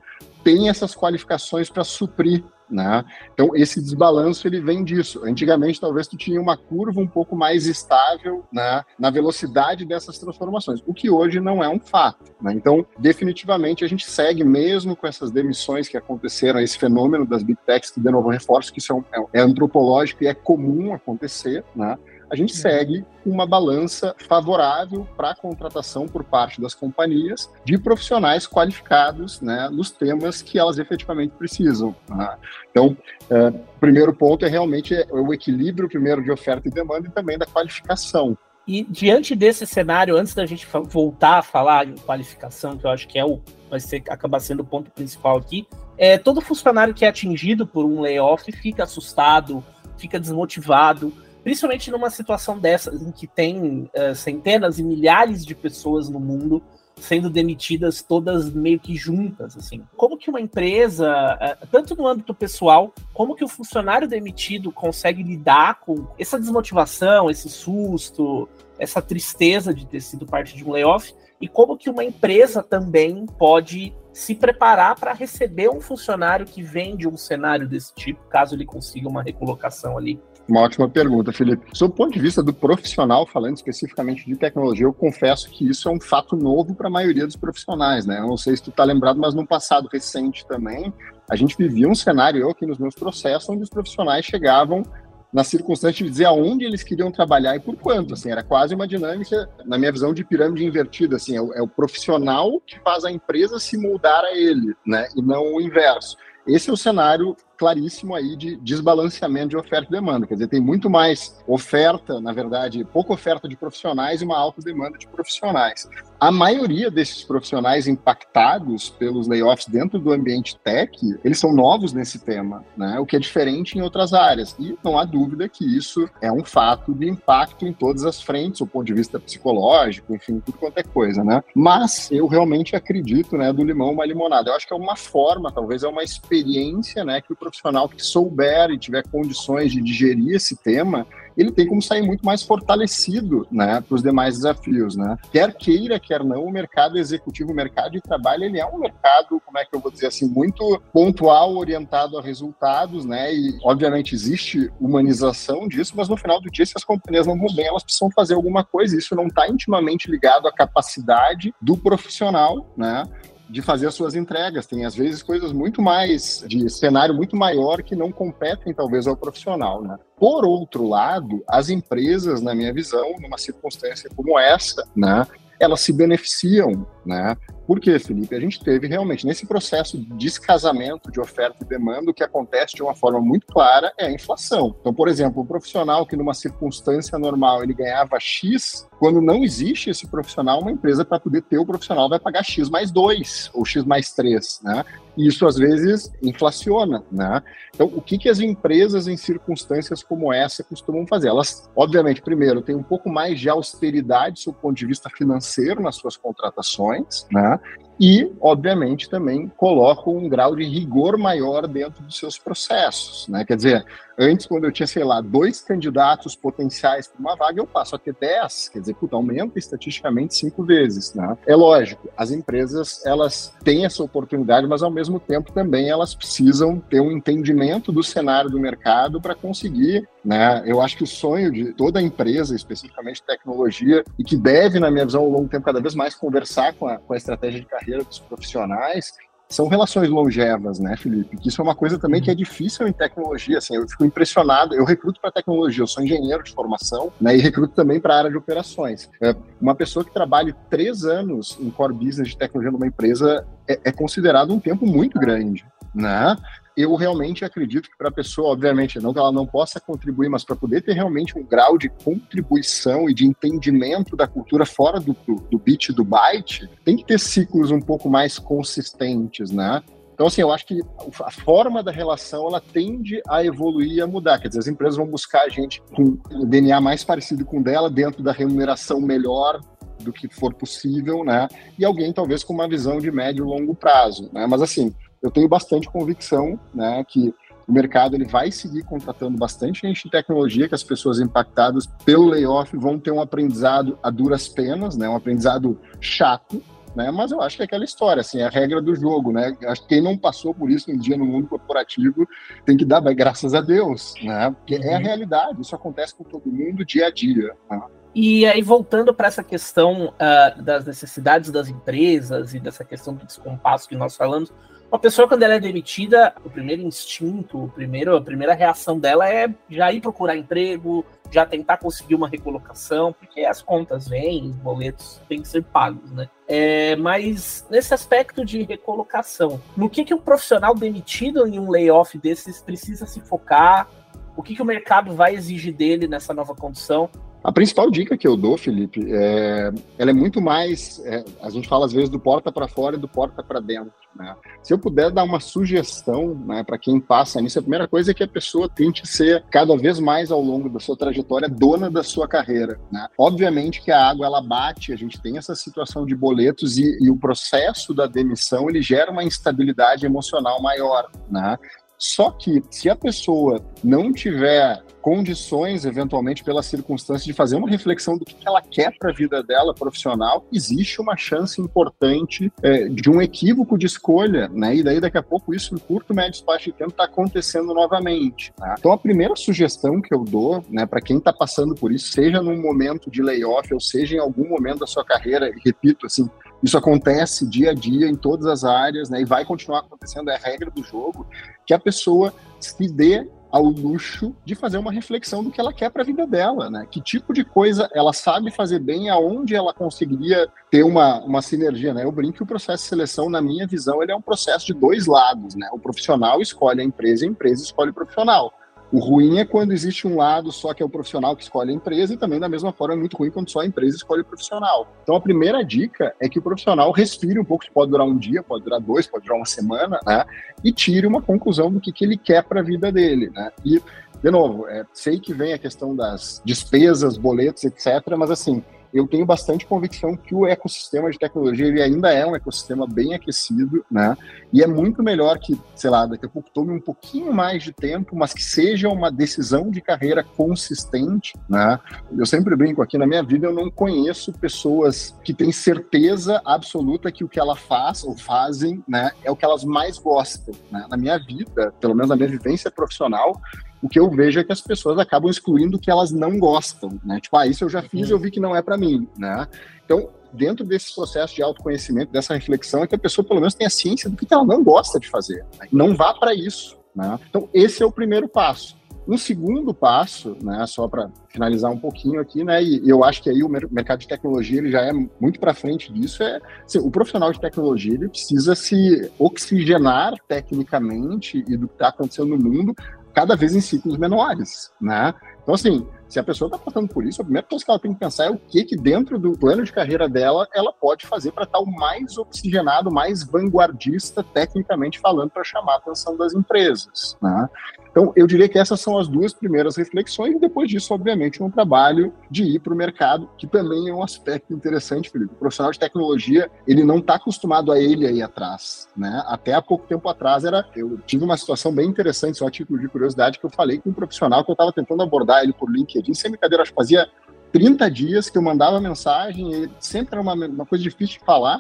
tem 0.44 0.70
essas 0.70 0.96
qualificações 0.96 1.70
para 1.70 1.84
suprir 1.84 2.44
né? 2.72 3.04
Então 3.34 3.56
esse 3.56 3.82
desbalanço 3.82 4.48
ele 4.48 4.62
vem 4.62 4.84
disso. 4.84 5.24
Antigamente 5.26 5.80
talvez 5.80 6.08
tu 6.08 6.18
tinha 6.18 6.40
uma 6.40 6.56
curva 6.56 7.02
um 7.02 7.08
pouco 7.08 7.36
mais 7.36 7.68
estável 7.68 8.46
né, 8.52 8.84
na 8.98 9.10
velocidade 9.10 9.86
dessas 9.86 10.18
transformações, 10.18 10.82
o 10.88 10.94
que 10.94 11.10
hoje 11.10 11.40
não 11.40 11.64
é 11.64 11.68
um 11.68 11.80
fato. 11.80 12.32
Né? 12.42 12.54
Então 12.54 12.86
definitivamente 12.98 13.84
a 13.84 13.88
gente 13.88 14.06
segue 14.06 14.44
mesmo 14.44 14.96
com 14.96 15.06
essas 15.06 15.32
demissões 15.32 15.90
que 15.90 15.98
aconteceram, 15.98 16.60
esse 16.60 16.78
fenômeno 16.78 17.26
das 17.26 17.44
big 17.44 17.60
techs 17.66 17.92
que 17.92 18.00
de 18.00 18.10
novo 18.10 18.30
reforço 18.30 18.72
que 18.72 18.80
isso 18.80 18.94
é, 19.12 19.20
um, 19.20 19.28
é 19.34 19.42
antropológico 19.42 20.24
e 20.24 20.28
é 20.28 20.34
comum 20.34 20.94
acontecer, 20.94 21.64
né? 21.76 21.98
A 22.31 22.36
gente 22.36 22.56
segue 22.56 23.06
uma 23.25 23.45
balança 23.45 24.16
favorável 24.28 25.06
para 25.18 25.31
a 25.31 25.36
contratação 25.36 26.07
por 26.07 26.24
parte 26.24 26.62
das 26.62 26.74
companhias 26.74 27.51
de 27.66 27.78
profissionais 27.78 28.48
qualificados 28.48 29.42
né, 29.42 29.69
nos 29.69 29.92
temas 29.92 30.42
que 30.42 30.57
elas 30.57 30.80
efetivamente 30.80 31.33
precisam. 31.38 31.94
Né? 32.10 32.38
Então, 32.72 32.95
é, 33.30 33.50
o 33.50 33.80
primeiro 33.81 34.13
ponto 34.13 34.45
é 34.45 34.48
realmente 34.48 34.95
o 35.12 35.33
equilíbrio, 35.33 35.89
primeiro, 35.89 36.24
de 36.24 36.31
oferta 36.31 36.69
e 36.69 36.72
demanda 36.72 37.07
e 37.07 37.12
também 37.12 37.38
da 37.38 37.45
qualificação. 37.45 38.38
E 38.66 38.83
diante 38.83 39.36
desse 39.36 39.68
cenário, 39.68 40.16
antes 40.16 40.33
da 40.33 40.45
gente 40.45 40.66
voltar 40.86 41.39
a 41.39 41.42
falar 41.42 41.86
em 41.88 41.95
qualificação, 41.95 42.78
que 42.78 42.86
eu 42.86 42.92
acho 42.92 43.07
que 43.07 43.19
é 43.19 43.25
o 43.25 43.42
vai 43.69 43.80
ser 43.80 44.04
acabar 44.10 44.39
sendo 44.39 44.62
o 44.62 44.66
ponto 44.66 44.92
principal 44.92 45.38
aqui, 45.38 45.68
é 45.98 46.18
todo 46.18 46.39
funcionário 46.42 46.94
que 46.94 47.04
é 47.04 47.07
atingido 47.07 47.66
por 47.66 47.86
um 47.86 48.01
layoff 48.01 48.50
fica 48.51 48.83
assustado, 48.83 49.63
fica 49.98 50.19
desmotivado, 50.19 51.13
Principalmente 51.44 51.90
numa 51.90 52.10
situação 52.10 52.60
dessa, 52.60 52.94
em 52.94 53.12
que 53.12 53.28
tem 53.28 53.90
uh, 53.96 54.16
centenas 54.16 54.80
e 54.80 54.84
milhares 54.84 55.46
de 55.46 55.56
pessoas 55.56 56.10
no 56.10 56.20
mundo 56.20 56.62
sendo 56.98 57.30
demitidas 57.30 58.04
todas 58.04 58.52
meio 58.52 58.80
que 58.80 58.96
juntas, 58.96 59.58
assim. 59.58 59.84
Como 59.98 60.18
que 60.18 60.30
uma 60.30 60.40
empresa, 60.40 61.10
uh, 61.10 61.68
tanto 61.68 61.96
no 61.96 62.08
âmbito 62.08 62.34
pessoal, 62.34 62.94
como 63.14 63.36
que 63.36 63.44
o 63.44 63.48
funcionário 63.48 64.08
demitido 64.08 64.72
consegue 64.72 65.24
lidar 65.24 65.80
com 65.80 66.08
essa 66.20 66.40
desmotivação, 66.40 67.30
esse 67.30 67.50
susto, 67.50 68.48
essa 68.78 69.02
tristeza 69.02 69.74
de 69.74 69.86
ter 69.86 70.02
sido 70.02 70.26
parte 70.26 70.56
de 70.56 70.64
um 70.64 70.72
layoff, 70.72 71.14
e 71.40 71.48
como 71.48 71.76
que 71.76 71.90
uma 71.90 72.04
empresa 72.04 72.62
também 72.62 73.26
pode 73.26 73.94
se 74.14 74.36
preparar 74.36 74.96
para 75.00 75.14
receber 75.14 75.70
um 75.70 75.82
funcionário 75.82 76.46
que 76.46 76.62
vem 76.62 76.96
de 76.96 77.08
um 77.08 77.18
cenário 77.18 77.68
desse 77.68 77.94
tipo, 77.96 78.22
caso 78.28 78.54
ele 78.54 78.66
consiga 78.66 79.10
uma 79.10 79.24
recolocação 79.24 79.98
ali 79.98 80.20
uma 80.48 80.62
ótima 80.62 80.90
pergunta, 80.90 81.32
Felipe. 81.32 81.66
Sob 81.74 81.94
o 81.94 81.96
ponto 81.96 82.14
de 82.14 82.20
vista 82.20 82.44
do 82.44 82.54
profissional, 82.54 83.26
falando 83.26 83.56
especificamente 83.56 84.26
de 84.26 84.36
tecnologia, 84.36 84.86
eu 84.86 84.94
confesso 84.94 85.50
que 85.50 85.70
isso 85.70 85.88
é 85.88 85.92
um 85.92 86.00
fato 86.00 86.36
novo 86.36 86.76
para 86.76 86.88
a 86.88 86.92
maioria 86.92 87.26
dos 87.26 87.36
profissionais, 87.36 88.06
né? 88.06 88.20
Eu 88.20 88.28
não 88.28 88.38
sei 88.38 88.56
se 88.56 88.64
tu 88.64 88.70
está 88.70 88.84
lembrado, 88.84 89.20
mas 89.20 89.34
no 89.34 89.48
passado 89.48 89.88
recente 89.92 90.46
também, 90.46 90.94
a 91.30 91.36
gente 91.36 91.56
vivia 91.58 91.88
um 91.88 91.96
cenário, 91.96 92.42
eu 92.42 92.50
aqui 92.50 92.66
nos 92.66 92.78
meus 92.78 92.96
processos, 92.96 93.48
onde 93.50 93.64
os 93.64 93.70
profissionais 93.70 94.26
chegavam 94.26 94.84
na 95.32 95.44
circunstância 95.44 96.04
de 96.04 96.10
dizer 96.10 96.26
aonde 96.26 96.66
eles 96.66 96.84
queriam 96.84 97.12
trabalhar 97.12 97.56
e 97.56 97.60
por 97.60 97.76
quanto, 97.78 98.14
assim, 98.14 98.30
era 98.30 98.44
quase 98.44 98.76
uma 98.76 98.88
dinâmica, 98.88 99.50
na 99.66 99.78
minha 99.78 99.92
visão, 99.92 100.14
de 100.14 100.26
pirâmide 100.26 100.66
invertida, 100.66 101.16
assim, 101.16 101.38
é 101.38 101.42
o, 101.42 101.54
é 101.54 101.62
o 101.62 101.68
profissional 101.68 102.60
que 102.68 102.78
faz 102.82 103.06
a 103.06 103.12
empresa 103.12 103.60
se 103.60 103.78
moldar 103.78 104.26
a 104.26 104.36
ele, 104.36 104.76
né, 104.86 105.08
e 105.16 105.22
não 105.22 105.56
o 105.56 105.62
inverso. 105.62 106.18
Esse 106.46 106.70
é 106.70 106.74
o 106.74 106.78
cenário 106.78 107.36
claríssimo 107.62 108.16
aí 108.16 108.36
de 108.36 108.56
desbalanceamento 108.56 109.50
de 109.50 109.58
oferta 109.58 109.86
e 109.88 109.92
demanda. 109.92 110.25
Quer 110.25 110.34
dizer, 110.34 110.48
tem 110.48 110.60
muito 110.60 110.90
mais 110.90 111.40
oferta, 111.46 112.19
na 112.19 112.34
verdade, 112.34 112.84
pouca 112.84 113.13
oferta 113.13 113.48
de 113.48 113.56
profissionais 113.56 114.19
e 114.19 114.25
uma 114.25 114.36
alta 114.36 114.63
demanda 114.63 114.98
de 114.98 115.06
profissionais. 115.06 115.88
A 116.21 116.31
maioria 116.31 116.91
desses 116.91 117.23
profissionais 117.23 117.88
impactados 117.88 118.91
pelos 118.91 119.27
layoffs 119.27 119.65
dentro 119.65 119.97
do 119.97 120.13
ambiente 120.13 120.56
tech, 120.63 120.95
eles 121.25 121.39
são 121.39 121.51
novos 121.51 121.94
nesse 121.94 122.19
tema, 122.19 122.63
né? 122.77 123.00
o 123.00 123.07
que 123.07 123.15
é 123.15 123.19
diferente 123.19 123.75
em 123.75 123.81
outras 123.81 124.13
áreas. 124.13 124.56
E 124.59 124.77
não 124.83 125.00
há 125.00 125.03
dúvida 125.03 125.50
que 125.50 125.65
isso 125.65 126.07
é 126.21 126.31
um 126.31 126.45
fato 126.45 126.94
de 126.94 127.09
impacto 127.09 127.65
em 127.65 127.73
todas 127.73 128.06
as 128.06 128.21
frentes, 128.21 128.59
do 128.59 128.68
ponto 128.68 128.85
de 128.85 128.94
vista 128.94 129.19
psicológico, 129.19 130.13
enfim, 130.13 130.39
tudo 130.39 130.59
quanto 130.59 130.77
é 130.77 130.83
coisa. 130.83 131.23
Né? 131.23 131.44
Mas 131.56 132.12
eu 132.12 132.27
realmente 132.27 132.75
acredito 132.75 133.35
né, 133.35 133.51
do 133.51 133.63
limão 133.63 133.91
uma 133.91 134.06
limonada. 134.06 134.51
Eu 134.51 134.56
acho 134.56 134.68
que 134.68 134.73
é 134.75 134.77
uma 134.77 134.95
forma, 134.95 135.51
talvez 135.51 135.81
é 135.81 135.88
uma 135.88 136.03
experiência 136.03 137.03
né, 137.03 137.19
que 137.19 137.33
o 137.33 137.35
profissional 137.35 137.89
que 137.89 138.00
souber 138.00 138.69
e 138.69 138.77
tiver 138.77 139.01
condições 139.07 139.71
de 139.71 139.81
digerir 139.81 140.35
esse 140.35 140.56
tema, 140.56 141.07
ele 141.38 141.51
tem 141.51 141.68
como 141.68 141.81
sair 141.81 142.01
muito 142.01 142.25
mais 142.25 142.44
fortalecido 142.44 143.47
né, 143.52 143.81
para 143.81 143.95
os 143.95 144.04
demais 144.04 144.35
desafios. 144.35 144.95
Né? 144.95 145.18
Quer 145.31 145.54
queira, 145.54 146.00
quer 146.00 146.23
não, 146.23 146.44
o 146.44 146.52
mercado 146.52 146.97
executivo, 146.97 147.52
o 147.52 147.56
mercado 147.56 147.92
de 147.92 148.02
trabalho, 148.02 148.44
ele 148.44 148.59
é 148.59 148.66
um 148.66 148.80
mercado, 148.80 149.42
como 149.45 149.57
é 149.57 149.66
que 149.66 149.76
eu 149.76 149.80
vou 149.80 149.92
dizer 149.92 150.07
assim, 150.07 150.28
muito 150.28 150.81
pontual, 150.94 151.56
orientado 151.56 152.18
a 152.18 152.21
resultados, 152.21 153.06
né? 153.06 153.33
E, 153.33 153.57
obviamente, 153.64 154.14
existe 154.16 154.71
humanização 154.80 155.68
disso, 155.68 155.94
mas 155.95 156.09
no 156.09 156.18
final 156.18 156.42
do 156.42 156.50
dia, 156.50 156.66
se 156.66 156.73
as 156.76 156.83
companhias 156.83 157.28
não 157.28 157.38
vão 157.38 157.54
bem, 157.56 157.68
elas 157.68 157.83
precisam 157.83 158.09
fazer 158.11 158.33
alguma 158.33 158.64
coisa. 158.64 158.97
Isso 158.97 159.16
não 159.16 159.28
está 159.28 159.47
intimamente 159.47 160.09
ligado 160.09 160.47
à 160.47 160.52
capacidade 160.52 161.54
do 161.61 161.78
profissional, 161.78 162.71
né? 162.76 163.04
De 163.52 163.62
fazer 163.62 163.88
as 163.88 163.94
suas 163.94 164.16
entregas. 164.16 164.66
Tem, 164.66 164.86
às 164.86 164.96
vezes, 164.96 165.22
coisas 165.22 165.52
muito 165.52 165.81
mais, 165.81 166.44
de 166.48 166.70
cenário 166.70 167.14
muito 167.14 167.36
maior 167.36 167.84
que 167.84 167.96
não 167.96 168.12
competem, 168.12 168.74
talvez, 168.74 169.08
ao 169.08 169.18
profissional, 169.18 169.84
né? 169.84 169.98
Por 170.18 170.46
outro 170.46 170.88
lado, 170.88 171.44
as 171.48 171.70
empresas, 171.70 172.42
na 172.42 172.56
minha 172.56 172.74
visão, 172.74 173.16
numa 173.20 173.38
circunstância 173.38 174.10
como 174.16 174.40
essa, 174.40 174.88
né, 174.96 175.28
elas 175.60 175.81
se 175.81 175.94
beneficiam, 175.94 176.88
né? 177.06 177.36
Por 177.68 177.80
quê, 177.80 178.00
Felipe? 178.00 178.36
A 178.36 178.40
gente 178.40 178.64
teve 178.64 178.88
realmente 178.88 179.26
nesse 179.26 179.46
processo 179.46 179.98
de 179.98 180.06
descasamento 180.18 181.12
de 181.12 181.20
oferta 181.20 181.58
e 181.62 181.66
demanda, 181.66 182.10
o 182.10 182.14
que 182.14 182.24
acontece 182.24 182.76
de 182.76 182.81
uma 182.81 182.96
forma 182.96 183.22
muito 183.22 183.46
clara 183.48 183.94
é 183.98 184.08
a 184.08 184.12
inflação. 184.12 184.76
Então, 184.80 184.94
por 184.94 185.08
exemplo, 185.08 185.44
o 185.44 185.46
profissional 185.46 186.06
que 186.06 186.16
numa 186.16 186.34
circunstância 186.34 187.18
normal 187.20 187.64
ele 187.64 187.74
ganhava 187.74 188.20
X 188.20 188.88
quando 189.02 189.20
não 189.20 189.44
existe 189.44 189.90
esse 189.90 190.06
profissional, 190.06 190.62
uma 190.62 190.72
empresa, 190.72 191.04
para 191.04 191.20
poder 191.20 191.42
ter 191.42 191.58
o 191.58 191.66
profissional, 191.66 192.08
vai 192.08 192.20
pagar 192.20 192.44
X 192.44 192.70
mais 192.70 192.92
2 192.92 193.50
ou 193.52 193.66
X 193.66 193.84
mais 193.84 194.12
3, 194.12 194.60
né? 194.64 194.86
E 195.18 195.28
isso, 195.28 195.48
às 195.48 195.56
vezes, 195.56 196.14
inflaciona, 196.22 197.04
né? 197.12 197.42
Então, 197.74 197.88
o 197.96 198.00
que, 198.00 198.20
que 198.20 198.30
as 198.30 198.40
empresas, 198.40 199.08
em 199.08 199.18
circunstâncias 199.18 200.04
como 200.04 200.31
essa, 200.31 200.64
costumam 200.64 201.08
fazer? 201.08 201.30
Elas, 201.30 201.68
obviamente, 201.76 202.22
primeiro, 202.22 202.62
têm 202.62 202.76
um 202.76 202.84
pouco 202.84 203.10
mais 203.10 203.40
de 203.40 203.50
austeridade 203.50 204.46
do 204.46 204.54
ponto 204.54 204.78
de 204.78 204.86
vista 204.86 205.10
financeiro 205.10 205.81
nas 205.81 205.96
suas 205.96 206.16
contratações, 206.16 207.26
né? 207.31 207.60
E, 208.02 208.34
obviamente, 208.42 209.08
também 209.08 209.48
colocam 209.56 210.18
um 210.18 210.28
grau 210.28 210.56
de 210.56 210.64
rigor 210.64 211.20
maior 211.20 211.68
dentro 211.68 212.02
dos 212.02 212.18
seus 212.18 212.36
processos. 212.36 213.28
Né? 213.28 213.46
Quer 213.46 213.56
dizer, 213.56 213.86
antes, 214.18 214.48
quando 214.48 214.64
eu 214.64 214.72
tinha, 214.72 214.88
sei 214.88 215.04
lá, 215.04 215.22
dois 215.22 215.62
candidatos 215.62 216.36
potenciais 216.36 217.08
para 217.08 217.20
uma 217.20 217.36
vaga, 217.36 217.60
eu 217.60 217.68
passo 217.68 217.96
a 217.96 218.00
ter 218.00 218.16
dez, 218.20 218.70
quer 218.70 218.80
dizer, 218.80 218.96
puta, 218.96 219.16
aumenta 219.16 219.60
estatisticamente 219.60 220.34
cinco 220.34 220.64
vezes. 220.64 221.14
Né? 221.14 221.38
É 221.46 221.56
lógico, 221.56 222.10
as 222.18 222.31
empresas 222.31 223.06
elas 223.06 223.54
têm 223.64 223.86
essa 223.86 224.02
oportunidade, 224.02 224.66
mas 224.66 224.81
ao 224.81 224.90
mesmo 224.90 225.20
tempo 225.20 225.52
também 225.52 225.88
elas 225.88 226.16
precisam 226.16 226.80
ter 226.80 227.02
um 227.02 227.12
entendimento 227.12 227.92
do 227.92 228.02
cenário 228.02 228.50
do 228.50 228.60
mercado 228.60 229.22
para 229.22 229.36
conseguir. 229.36 230.10
Né? 230.26 230.64
Eu 230.66 230.81
acho 230.81 230.98
que 230.98 231.04
o 231.04 231.08
sonho 231.08 231.52
de 231.52 231.72
toda 231.74 232.02
empresa, 232.02 232.56
especificamente 232.56 233.22
tecnologia, 233.22 234.04
e 234.18 234.24
que 234.24 234.36
deve, 234.36 234.80
na 234.80 234.90
minha 234.90 235.06
visão, 235.06 235.22
ao 235.22 235.30
longo 235.30 235.44
do 235.44 235.50
tempo, 235.50 235.66
cada 235.66 235.80
vez 235.80 235.94
mais 235.94 236.16
conversar 236.16 236.74
com 236.74 236.88
a, 236.88 236.98
com 236.98 237.14
a 237.14 237.18
estratégia 237.18 237.60
de 237.60 237.66
carreira 237.68 237.91
carreira 237.92 238.04
dos 238.04 238.19
profissionais 238.19 239.14
são 239.50 239.68
relações 239.68 240.07
longevas, 240.10 240.80
né, 240.80 240.95
Felipe? 240.95 241.36
Que 241.36 241.50
isso 241.50 241.60
é 241.60 241.64
uma 241.64 241.76
coisa 241.76 242.00
também 242.00 242.21
que 242.21 242.31
é 242.31 242.33
difícil 242.36 242.88
em 242.88 242.94
tecnologia. 242.94 243.57
Assim, 243.57 243.76
eu 243.76 243.86
fico 243.86 244.06
impressionado. 244.06 244.74
Eu 244.74 244.86
recruto 244.86 245.19
para 245.19 245.30
tecnologia, 245.30 245.83
eu 245.83 245.88
sou 245.88 246.02
engenheiro 246.02 246.42
de 246.42 246.54
formação, 246.54 247.12
né, 247.19 247.36
e 247.36 247.42
recruto 247.42 247.74
também 247.76 248.00
para 248.00 248.16
a 248.16 248.18
área 248.19 248.30
de 248.31 248.38
operações. 248.38 249.10
É, 249.21 249.36
uma 249.60 249.76
pessoa 249.76 250.06
que 250.06 250.14
trabalhe 250.14 250.56
três 250.69 251.04
anos 251.04 251.57
em 251.60 251.69
core 251.69 251.94
business 251.94 252.30
de 252.30 252.38
tecnologia 252.38 252.71
numa 252.71 252.88
empresa 252.88 253.45
é, 253.68 253.78
é 253.83 253.92
considerado 253.92 254.54
um 254.54 254.60
tempo 254.60 254.86
muito 254.86 255.19
grande, 255.19 255.66
né? 255.94 256.38
Eu 256.75 256.95
realmente 256.95 257.44
acredito 257.44 257.90
que 257.90 257.97
para 257.97 258.09
a 258.09 258.11
pessoa, 258.11 258.54
obviamente, 258.54 258.99
não 258.99 259.13
que 259.13 259.19
ela 259.19 259.31
não 259.31 259.45
possa 259.45 259.80
contribuir, 259.80 260.30
mas 260.30 260.44
para 260.44 260.56
poder 260.56 260.81
ter 260.81 260.94
realmente 260.94 261.37
um 261.37 261.44
grau 261.44 261.78
de 261.78 261.90
contribuição 261.90 263.09
e 263.09 263.13
de 263.13 263.25
entendimento 263.25 264.16
da 264.16 264.28
cultura 264.28 264.66
fora 264.66 264.99
do, 264.99 265.16
do, 265.28 265.35
do 265.35 265.59
bit 265.59 265.92
do 265.92 266.04
byte, 266.04 266.69
tem 266.83 266.95
que 266.95 267.06
ter 267.06 267.19
ciclos 267.19 267.71
um 267.71 267.80
pouco 267.80 268.09
mais 268.09 268.40
consistentes, 268.40 269.51
né? 269.51 269.81
Então, 270.13 270.28
assim, 270.28 270.42
eu 270.42 270.51
acho 270.51 270.68
que 270.68 270.80
a 271.23 271.31
forma 271.31 271.81
da 271.81 271.92
relação, 271.92 272.47
ela 272.47 272.61
tende 272.61 273.21
a 273.28 273.44
evoluir 273.44 273.94
e 273.94 274.01
a 274.01 274.06
mudar. 274.06 274.37
Quer 274.40 274.49
dizer, 274.49 274.59
as 274.59 274.68
empresas 274.68 274.95
vão 274.95 275.07
buscar 275.07 275.42
a 275.44 275.49
gente 275.49 275.81
com 275.95 276.16
o 276.31 276.45
DNA 276.45 276.80
mais 276.80 277.04
parecido 277.04 277.44
com 277.44 277.59
o 277.59 277.63
dela, 277.63 277.90
dentro 277.90 278.21
da 278.21 278.31
remuneração 278.31 279.01
melhor 279.01 279.59
do 279.99 280.13
que 280.13 280.28
for 280.28 280.54
possível, 280.54 281.23
né? 281.23 281.47
E 281.78 281.83
alguém, 281.83 282.13
talvez, 282.13 282.44
com 282.44 282.54
uma 282.54 282.68
visão 282.68 282.99
de 282.99 283.11
médio 283.11 283.44
e 283.44 283.47
longo 283.47 283.73
prazo, 283.73 284.30
né? 284.31 284.45
Mas, 284.45 284.61
assim, 284.61 284.94
eu 285.21 285.30
tenho 285.30 285.47
bastante 285.47 285.90
convicção, 285.90 286.59
né, 286.73 287.04
que 287.07 287.33
o 287.68 287.71
mercado 287.71 288.16
ele 288.16 288.25
vai 288.25 288.51
seguir 288.51 288.83
contratando 288.83 289.37
bastante 289.37 289.87
gente 289.87 290.06
de 290.06 290.11
tecnologia, 290.11 290.68
que 290.68 290.75
as 290.75 290.83
pessoas 290.83 291.19
impactadas 291.19 291.85
pelo 292.04 292.25
layoff 292.25 292.75
vão 292.75 292.99
ter 292.99 293.11
um 293.11 293.21
aprendizado 293.21 293.97
a 294.01 294.09
duras 294.09 294.47
penas, 294.47 294.97
né, 294.97 295.07
um 295.07 295.16
aprendizado 295.16 295.80
chato, 295.99 296.61
né, 296.95 297.09
mas 297.11 297.31
eu 297.31 297.42
acho 297.42 297.56
que 297.56 297.61
é 297.61 297.66
aquela 297.66 297.85
história, 297.85 298.21
assim, 298.21 298.40
é 298.40 298.45
a 298.45 298.49
regra 298.49 298.81
do 298.81 298.95
jogo, 298.95 299.31
né, 299.31 299.56
acho 299.68 299.81
que 299.83 299.90
quem 299.90 300.01
não 300.01 300.18
passou 300.18 300.54
por 300.54 300.69
isso 300.69 300.92
um 300.92 300.97
dia 300.97 301.16
no 301.16 301.25
mundo 301.25 301.47
corporativo 301.47 302.28
tem 302.66 302.75
que 302.75 302.83
dar 302.83 303.01
graças 303.13 303.54
a 303.54 303.61
Deus, 303.61 304.13
né, 304.23 304.51
porque 304.51 304.75
é 304.75 304.95
a 304.95 304.97
uhum. 304.97 305.04
realidade, 305.04 305.61
isso 305.61 305.75
acontece 305.75 306.16
com 306.16 306.23
todo 306.23 306.51
mundo 306.51 306.83
dia 306.83 307.07
a 307.07 307.11
dia, 307.11 307.56
né? 307.69 307.81
E 308.13 308.45
aí, 308.45 308.61
voltando 308.61 309.13
para 309.13 309.30
essa 309.30 309.42
questão 309.42 310.09
uh, 310.09 310.61
das 310.61 310.85
necessidades 310.85 311.49
das 311.49 311.69
empresas 311.69 312.54
e 312.54 312.59
dessa 312.59 312.83
questão 312.83 313.13
do 313.13 313.25
descompasso 313.25 313.87
que 313.87 313.95
nós 313.95 314.18
falamos, 314.18 314.51
uma 314.92 315.00
pessoa, 315.00 315.26
quando 315.26 315.44
ela 315.44 315.54
é 315.54 315.60
demitida, 315.60 316.33
o 316.44 316.50
primeiro 316.50 316.81
instinto, 316.81 317.64
o 317.64 317.69
primeiro, 317.69 318.14
a 318.14 318.21
primeira 318.21 318.54
reação 318.54 319.00
dela 319.00 319.30
é 319.30 319.48
já 319.69 319.90
ir 319.90 320.02
procurar 320.02 320.36
emprego, 320.36 321.06
já 321.31 321.45
tentar 321.45 321.78
conseguir 321.78 322.16
uma 322.16 322.28
recolocação, 322.28 323.14
porque 323.14 323.40
as 323.45 323.62
contas 323.62 324.10
vêm, 324.10 324.50
os 324.50 324.57
boletos 324.57 325.21
têm 325.30 325.42
que 325.42 325.48
ser 325.48 325.64
pagos, 325.64 326.12
né? 326.12 326.30
É, 326.45 326.98
mas 326.98 327.66
nesse 327.69 327.94
aspecto 327.94 328.44
de 328.44 328.64
recolocação, 328.64 329.62
no 329.78 329.90
que, 329.90 330.04
que 330.04 330.14
um 330.14 330.19
profissional 330.19 330.76
demitido 330.76 331.48
em 331.48 331.57
um 331.57 331.71
layoff 331.71 332.18
desses 332.18 332.60
precisa 332.60 333.06
se 333.06 333.21
focar? 333.21 333.88
O 334.36 334.44
que, 334.44 334.56
que 334.56 334.62
o 334.62 334.66
mercado 334.66 335.16
vai 335.16 335.36
exigir 335.36 335.74
dele 335.74 336.06
nessa 336.06 336.33
nova 336.33 336.54
condição? 336.54 337.10
A 337.44 337.52
principal 337.52 337.90
dica 337.90 338.18
que 338.18 338.28
eu 338.28 338.38
dou, 338.38 338.56
Felipe, 338.56 339.04
é, 339.12 339.71
ela 339.98 340.12
é 340.12 340.14
muito 340.14 340.40
mais. 340.40 341.02
É, 341.06 341.24
a 341.42 341.50
gente 341.50 341.68
fala 341.68 341.86
às 341.86 341.92
vezes 341.92 342.10
do 342.10 342.19
porta 342.19 342.52
para 342.52 342.68
fora 342.68 342.95
e 342.95 343.00
do 343.00 343.07
porta 343.07 343.42
para 343.42 343.60
dentro. 343.60 343.92
Né? 344.16 344.36
Se 344.62 344.74
eu 344.74 344.78
puder 344.78 345.10
dar 345.10 345.24
uma 345.24 345.40
sugestão 345.40 346.36
né, 346.45 346.64
para 346.64 346.78
quem 346.78 347.00
passa 347.00 347.42
nisso, 347.42 347.57
a 347.57 347.62
primeira 347.62 347.88
coisa 347.88 348.12
é 348.12 348.14
que 348.14 348.24
a 348.24 348.28
pessoa 348.28 348.69
tente 348.69 349.07
ser 349.07 349.44
cada 349.50 349.76
vez 349.76 350.00
mais 350.00 350.31
ao 350.31 350.42
longo 350.42 350.69
da 350.69 350.80
sua 350.80 350.95
trajetória 350.95 351.50
dona 351.50 351.90
da 351.90 352.04
sua 352.04 352.28
carreira. 352.28 352.80
Né? 352.92 353.07
Obviamente 353.18 353.81
que 353.81 353.92
a 353.92 354.10
água 354.10 354.26
ela 354.26 354.42
bate, 354.42 354.94
a 354.94 354.98
gente 354.98 355.19
tem 355.19 355.38
essa 355.38 355.56
situação 355.56 356.06
de 356.06 356.16
boletos 356.16 356.78
e, 356.78 356.98
e 357.02 357.10
o 357.10 357.18
processo 357.18 357.94
da 357.94 358.06
demissão 358.06 358.69
ele 358.69 358.81
gera 358.81 359.12
uma 359.12 359.24
instabilidade 359.24 360.06
emocional 360.06 360.62
maior. 360.62 361.10
Né? 361.30 361.57
Só 362.02 362.31
que 362.31 362.64
se 362.72 362.90
a 362.90 362.96
pessoa 362.96 363.64
não 363.84 364.12
tiver 364.12 364.81
condições, 365.04 365.86
eventualmente 365.86 366.44
pela 366.44 366.64
circunstância, 366.64 367.26
de 367.28 367.34
fazer 367.34 367.56
uma 367.56 367.70
reflexão 367.70 368.18
do 368.18 368.26
que 368.26 368.36
ela 368.44 368.60
quer 368.60 368.98
para 368.98 369.12
a 369.12 369.14
vida 369.14 369.44
dela 369.44 369.72
profissional, 369.74 370.44
existe 370.52 371.00
uma 371.00 371.16
chance 371.16 371.62
importante 371.62 372.52
é, 372.64 372.88
de 372.88 373.08
um 373.08 373.22
equívoco 373.22 373.78
de 373.78 373.86
escolha, 373.86 374.48
né? 374.48 374.76
E 374.76 374.84
daí 374.84 375.00
daqui 375.00 375.18
a 375.18 375.24
pouco 375.24 375.54
isso 375.54 375.76
em 375.76 375.78
curto, 375.78 376.12
médio 376.12 376.38
espaço 376.38 376.66
de 376.66 376.72
tempo 376.72 376.90
está 376.90 377.04
acontecendo 377.04 377.72
novamente. 377.72 378.52
Tá? 378.58 378.76
Então 378.80 378.92
a 378.92 378.98
primeira 378.98 379.36
sugestão 379.36 380.02
que 380.02 380.14
eu 380.14 380.24
dou, 380.24 380.66
né, 380.70 380.88
para 380.88 381.02
quem 381.02 381.18
está 381.18 381.31
passando 381.31 381.76
por 381.76 381.92
isso, 381.92 382.12
seja 382.12 382.42
num 382.42 382.60
momento 382.60 383.12
de 383.12 383.22
layoff 383.22 383.72
ou 383.72 383.80
seja 383.80 384.16
em 384.16 384.20
algum 384.20 384.50
momento 384.50 384.80
da 384.80 384.88
sua 384.88 385.06
carreira, 385.06 385.52
repito, 385.64 386.08
assim, 386.08 386.28
isso 386.64 386.78
acontece 386.78 387.48
dia 387.48 387.72
a 387.72 387.74
dia 387.74 388.08
em 388.08 388.16
todas 388.16 388.46
as 388.46 388.64
áreas, 388.64 389.10
né? 389.10 389.22
E 389.22 389.26
vai 389.26 389.44
continuar 389.44 389.80
acontecendo, 389.80 390.30
é 390.30 390.36
a 390.36 390.40
regra 390.40 390.70
do 390.70 390.84
jogo, 390.84 391.26
que 391.65 391.73
a 391.73 391.80
pessoa 391.80 392.33
se 392.59 392.91
dê 392.91 393.27
ao 393.51 393.63
luxo 393.65 394.33
de 394.45 394.56
fazer 394.56 394.77
uma 394.77 394.91
reflexão 394.91 395.44
do 395.44 395.51
que 395.51 395.59
ela 395.59 395.73
quer 395.73 395.89
para 395.89 396.03
a 396.03 396.06
vida 396.06 396.25
dela, 396.25 396.69
né? 396.69 396.87
Que 396.89 397.01
tipo 397.01 397.33
de 397.33 397.44
coisa 397.44 397.89
ela 397.94 398.13
sabe 398.13 398.49
fazer 398.49 398.80
bem, 398.80 399.09
aonde 399.09 399.53
ela 399.53 399.73
conseguiria 399.73 400.47
ter 400.71 400.83
uma, 400.83 401.19
uma 401.19 401.41
sinergia, 401.41 401.94
né? 401.94 402.06
Eu 402.06 402.11
brinco 402.11 402.37
que 402.37 402.44
o 402.44 402.47
processo 402.47 402.83
de 402.83 402.89
seleção, 402.89 403.30
na 403.30 403.41
minha 403.41 403.68
visão, 403.68 404.01
ele 404.01 404.13
é 404.13 404.15
um 404.15 404.21
processo 404.21 404.68
de 404.68 404.73
dois 404.73 405.06
lados, 405.06 405.56
né? 405.56 405.69
O 405.73 405.80
profissional 405.80 406.41
escolhe 406.41 406.81
a 406.81 406.85
empresa 406.85 407.25
e 407.25 407.27
a 407.27 407.31
empresa 407.31 407.63
escolhe 407.63 407.91
o 407.91 407.94
profissional. 407.94 408.53
O 408.92 409.00
ruim 409.00 409.40
é 409.40 409.45
quando 409.45 409.71
existe 409.71 410.06
um 410.06 410.18
lado 410.18 410.52
só 410.52 410.74
que 410.74 410.83
é 410.83 410.86
o 410.86 410.90
profissional 410.90 411.36
que 411.36 411.44
escolhe 411.44 411.71
a 411.71 411.74
empresa, 411.74 412.14
e 412.14 412.18
também, 412.18 412.40
da 412.40 412.50
mesma 412.50 412.74
forma, 412.74 412.94
é 412.94 412.98
muito 412.98 413.16
ruim 413.16 413.31
quando 413.31 413.50
só 413.50 413.62
a 413.62 413.66
empresa 413.66 413.95
escolhe 413.95 414.21
o 414.21 414.26
profissional. 414.26 414.88
Então, 415.02 415.16
a 415.16 415.21
primeira 415.21 415.64
dica 415.64 416.14
é 416.19 416.28
que 416.28 416.40
o 416.40 416.42
profissional 416.42 416.92
respire 416.92 417.40
um 417.40 417.45
pouco, 417.45 417.66
pode 417.74 417.92
durar 417.92 418.06
um 418.06 418.18
dia, 418.18 418.44
pode 418.44 418.66
durar 418.66 418.81
dois, 418.81 419.07
pode 419.07 419.24
durar 419.24 419.40
uma 419.40 419.45
semana, 419.45 420.00
né? 420.06 420.26
E 420.62 420.74
tire 420.74 421.07
uma 421.07 421.21
conclusão 421.21 421.71
do 421.71 421.80
que, 421.80 421.92
que 421.92 422.04
ele 422.04 422.18
quer 422.18 422.44
para 422.44 422.60
a 422.60 422.64
vida 422.64 422.92
dele, 422.92 423.30
né? 423.30 423.50
E, 423.64 423.81
de 424.21 424.30
novo, 424.30 424.68
é, 424.68 424.86
sei 424.94 425.19
que 425.19 425.33
vem 425.33 425.54
a 425.54 425.57
questão 425.57 425.95
das 425.95 426.42
despesas, 426.44 427.18
boletos, 427.18 427.64
etc., 427.64 428.16
mas 428.18 428.30
assim 428.30 428.62
eu 428.94 429.07
tenho 429.07 429.26
bastante 429.26 429.66
convicção 429.66 430.16
que 430.16 430.36
o 430.36 430.45
ecossistema 430.45 431.10
de 431.10 431.18
tecnologia 431.18 431.68
ele 431.68 431.81
ainda 431.81 432.12
é 432.12 432.26
um 432.26 432.36
ecossistema 432.36 432.86
bem 432.88 433.14
aquecido, 433.14 433.86
né? 433.90 434.18
E 434.52 434.62
é 434.62 434.68
muito 434.68 435.02
melhor 435.02 435.40
que, 435.40 435.60
sei 435.76 435.90
lá, 435.90 436.06
daqui 436.06 436.26
a 436.26 436.30
pouco 436.30 436.50
tome 436.54 436.74
um 436.74 436.80
pouquinho 436.80 437.33
mais 437.33 437.64
de 437.64 437.71
tempo, 437.71 438.16
mas 438.16 438.33
que 438.33 438.44
seja 438.44 438.90
uma 438.90 439.12
decisão 439.12 439.69
de 439.69 439.81
carreira 439.81 440.24
consistente, 440.24 441.33
né? 441.50 441.80
Eu 442.18 442.26
sempre 442.26 442.56
brinco 442.56 442.81
aqui 442.81 442.98
na 442.98 443.07
minha 443.07 443.24
vida, 443.24 443.48
eu 443.48 443.54
não 443.54 443.69
conheço 443.69 444.33
pessoas 444.33 445.16
que 445.24 445.33
têm 445.33 445.52
certeza 445.52 446.42
absoluta 446.45 447.12
que 447.12 447.24
o 447.24 447.30
que 447.30 447.40
ela 447.40 447.56
faz 447.56 448.04
ou 448.04 448.18
fazem, 448.18 448.83
né, 448.88 449.12
é 449.24 449.31
o 449.31 449.36
que 449.36 449.45
elas 449.45 449.64
mais 449.64 449.98
gostam, 449.98 450.54
né? 450.71 450.86
Na 450.90 450.98
minha 450.98 451.18
vida, 451.18 451.74
pelo 451.80 451.95
menos 451.95 452.10
na 452.10 452.16
minha 452.16 452.30
vivência 452.30 452.69
profissional, 452.69 453.40
o 453.81 453.90
que 453.90 454.00
eu 454.00 454.09
vejo 454.09 454.40
é 454.40 454.44
que 454.44 454.52
as 454.52 454.61
pessoas 454.61 455.00
acabam 455.00 455.30
excluindo 455.30 455.78
o 455.78 455.80
que 455.80 455.90
elas 455.90 456.11
não 456.11 456.38
gostam, 456.38 457.00
né? 457.04 457.19
Tipo, 457.19 457.38
ah, 457.38 457.47
isso 457.47 457.64
eu 457.64 457.69
já 457.69 457.81
fiz 457.81 458.09
e 458.09 458.11
eu 458.11 458.19
vi 458.19 458.30
que 458.30 458.40
não 458.40 458.56
é 458.56 458.61
para 458.61 458.78
mim, 458.78 459.07
né? 459.18 459.47
Então, 459.83 460.09
dentro 460.31 460.66
desse 460.66 460.94
processo 460.94 461.35
de 461.35 461.42
autoconhecimento, 461.42 462.11
dessa 462.11 462.33
reflexão, 462.33 462.83
é 462.83 462.88
que 462.88 462.95
a 462.95 463.00
pessoa 463.00 463.26
pelo 463.26 463.40
menos 463.40 463.54
tenha 463.54 463.69
ciência 463.69 464.09
do 464.09 464.16
que 464.16 464.31
ela 464.31 464.45
não 464.45 464.64
gosta 464.64 465.00
de 465.00 465.09
fazer. 465.09 465.44
Né? 465.59 465.68
Não 465.71 465.95
vá 465.95 466.14
para 466.14 466.33
isso, 466.33 466.78
né? 466.95 467.19
Então, 467.30 467.50
esse 467.54 467.81
é 467.81 467.85
o 467.85 467.92
primeiro 467.92 468.28
passo. 468.28 468.80
Um 469.07 469.18
segundo 469.18 469.73
passo, 469.73 470.38
né, 470.44 470.64
só 470.68 470.88
para 470.88 471.09
finalizar 471.28 471.71
um 471.71 471.78
pouquinho 471.78 472.21
aqui, 472.21 472.44
né, 472.44 472.64
e 472.64 472.88
eu 472.88 473.04
acho 473.04 473.23
que 473.23 473.31
aí 473.31 473.42
o 473.42 473.50
mercado 473.50 474.00
de 474.00 474.07
tecnologia 474.07 474.59
ele 474.59 474.69
já 474.69 474.81
é 474.81 474.94
muito 475.19 475.40
para 475.40 475.56
frente 475.56 475.92
disso, 475.92 476.21
é 476.21 476.40
assim, 476.64 476.78
o 476.78 476.92
profissional 476.92 477.31
de 477.31 477.42
tecnologia 477.42 477.95
ele 477.95 478.07
precisa 478.07 478.54
se 478.54 479.11
oxigenar 479.18 480.14
tecnicamente 480.28 481.44
e 481.47 481.57
do 481.57 481.68
que 481.68 481.73
está 481.73 481.88
acontecendo 481.88 482.38
no 482.38 482.38
mundo 482.38 482.76
cada 483.13 483.35
vez 483.35 483.56
em 483.56 483.61
ciclos 483.61 483.97
menores, 483.97 484.71
né? 484.80 485.13
Então, 485.44 485.56
assim, 485.56 485.87
Se 486.11 486.19
a 486.19 486.23
pessoa 486.23 486.47
está 486.47 486.57
passando 486.57 486.89
por 486.89 487.06
isso, 487.06 487.21
a 487.21 487.23
primeira 487.23 487.47
coisa 487.47 487.63
que 487.63 487.71
ela 487.71 487.80
tem 487.80 487.94
que 487.94 487.99
pensar 487.99 488.25
é 488.25 488.30
o 488.30 488.35
que, 488.35 488.65
que 488.65 488.75
dentro 488.75 489.18
do 489.18 489.31
plano 489.31 489.63
de 489.63 489.71
carreira 489.71 490.09
dela 490.09 490.45
ela 490.53 490.73
pode 490.73 491.07
fazer 491.07 491.31
para 491.31 491.45
estar 491.45 491.59
o 491.59 491.65
mais 491.65 492.18
oxigenado, 492.18 492.91
mais 492.91 493.23
vanguardista, 493.23 494.21
tecnicamente 494.21 494.99
falando, 494.99 495.30
para 495.30 495.45
chamar 495.45 495.75
a 495.75 495.77
atenção 495.77 496.18
das 496.18 496.33
empresas. 496.33 497.18
Né? 497.21 497.49
Então, 497.92 498.14
eu 498.16 498.26
diria 498.26 498.48
que 498.48 498.57
essas 498.57 498.80
são 498.80 498.98
as 498.98 499.07
duas 499.07 499.33
primeiras 499.33 499.76
reflexões, 499.76 500.36
e 500.36 500.40
depois 500.40 500.69
disso, 500.69 500.94
obviamente, 500.94 501.44
um 501.44 501.52
trabalho 501.52 502.14
de 502.30 502.44
ir 502.44 502.60
para 502.60 502.74
o 502.74 502.76
mercado, 502.76 503.30
que 503.38 503.45
também 503.45 503.90
é 503.90 503.94
um 503.94 504.02
aspecto 504.02 504.54
interessante, 504.54 505.10
Felipe. 505.10 505.33
O 505.33 505.38
profissional 505.38 505.71
de 505.71 505.80
tecnologia, 505.80 506.50
ele 506.66 506.86
não 506.86 507.00
está 507.00 507.16
acostumado 507.16 507.71
a 507.71 507.80
ele 507.80 508.07
aí 508.07 508.21
atrás. 508.21 508.88
Né? 508.95 509.21
Até 509.28 509.54
há 509.54 509.62
pouco 509.62 509.86
tempo 509.88 510.07
atrás, 510.07 510.45
era, 510.45 510.66
eu 510.74 511.00
tive 511.06 511.26
uma 511.26 511.36
situação 511.36 511.74
bem 511.74 511.88
interessante, 511.88 512.38
só 512.38 512.50
título 512.50 512.80
de 512.80 512.88
curiosidade, 512.88 513.38
que 513.38 513.45
eu 513.45 513.50
falei 513.50 513.78
com 513.78 513.89
um 513.89 513.93
profissional 513.93 514.45
que 514.45 514.52
eu 514.52 514.54
estava 514.54 514.71
tentando 514.71 515.04
abordar 515.04 515.43
ele 515.43 515.54
por 515.54 515.69
LinkedIn, 515.69 516.13
sem 516.13 516.32
brincadeira, 516.32 516.63
acho 516.63 516.71
que 516.71 516.76
fazia 516.76 517.10
30 517.52 517.91
dias 517.91 518.30
que 518.30 518.38
eu 518.38 518.41
mandava 518.41 518.80
mensagem, 518.80 519.52
ele 519.52 519.71
sempre 519.82 520.15
era 520.15 520.21
uma, 520.21 520.34
uma 520.34 520.65
coisa 520.65 520.82
difícil 520.82 521.19
de 521.19 521.26
falar, 521.26 521.60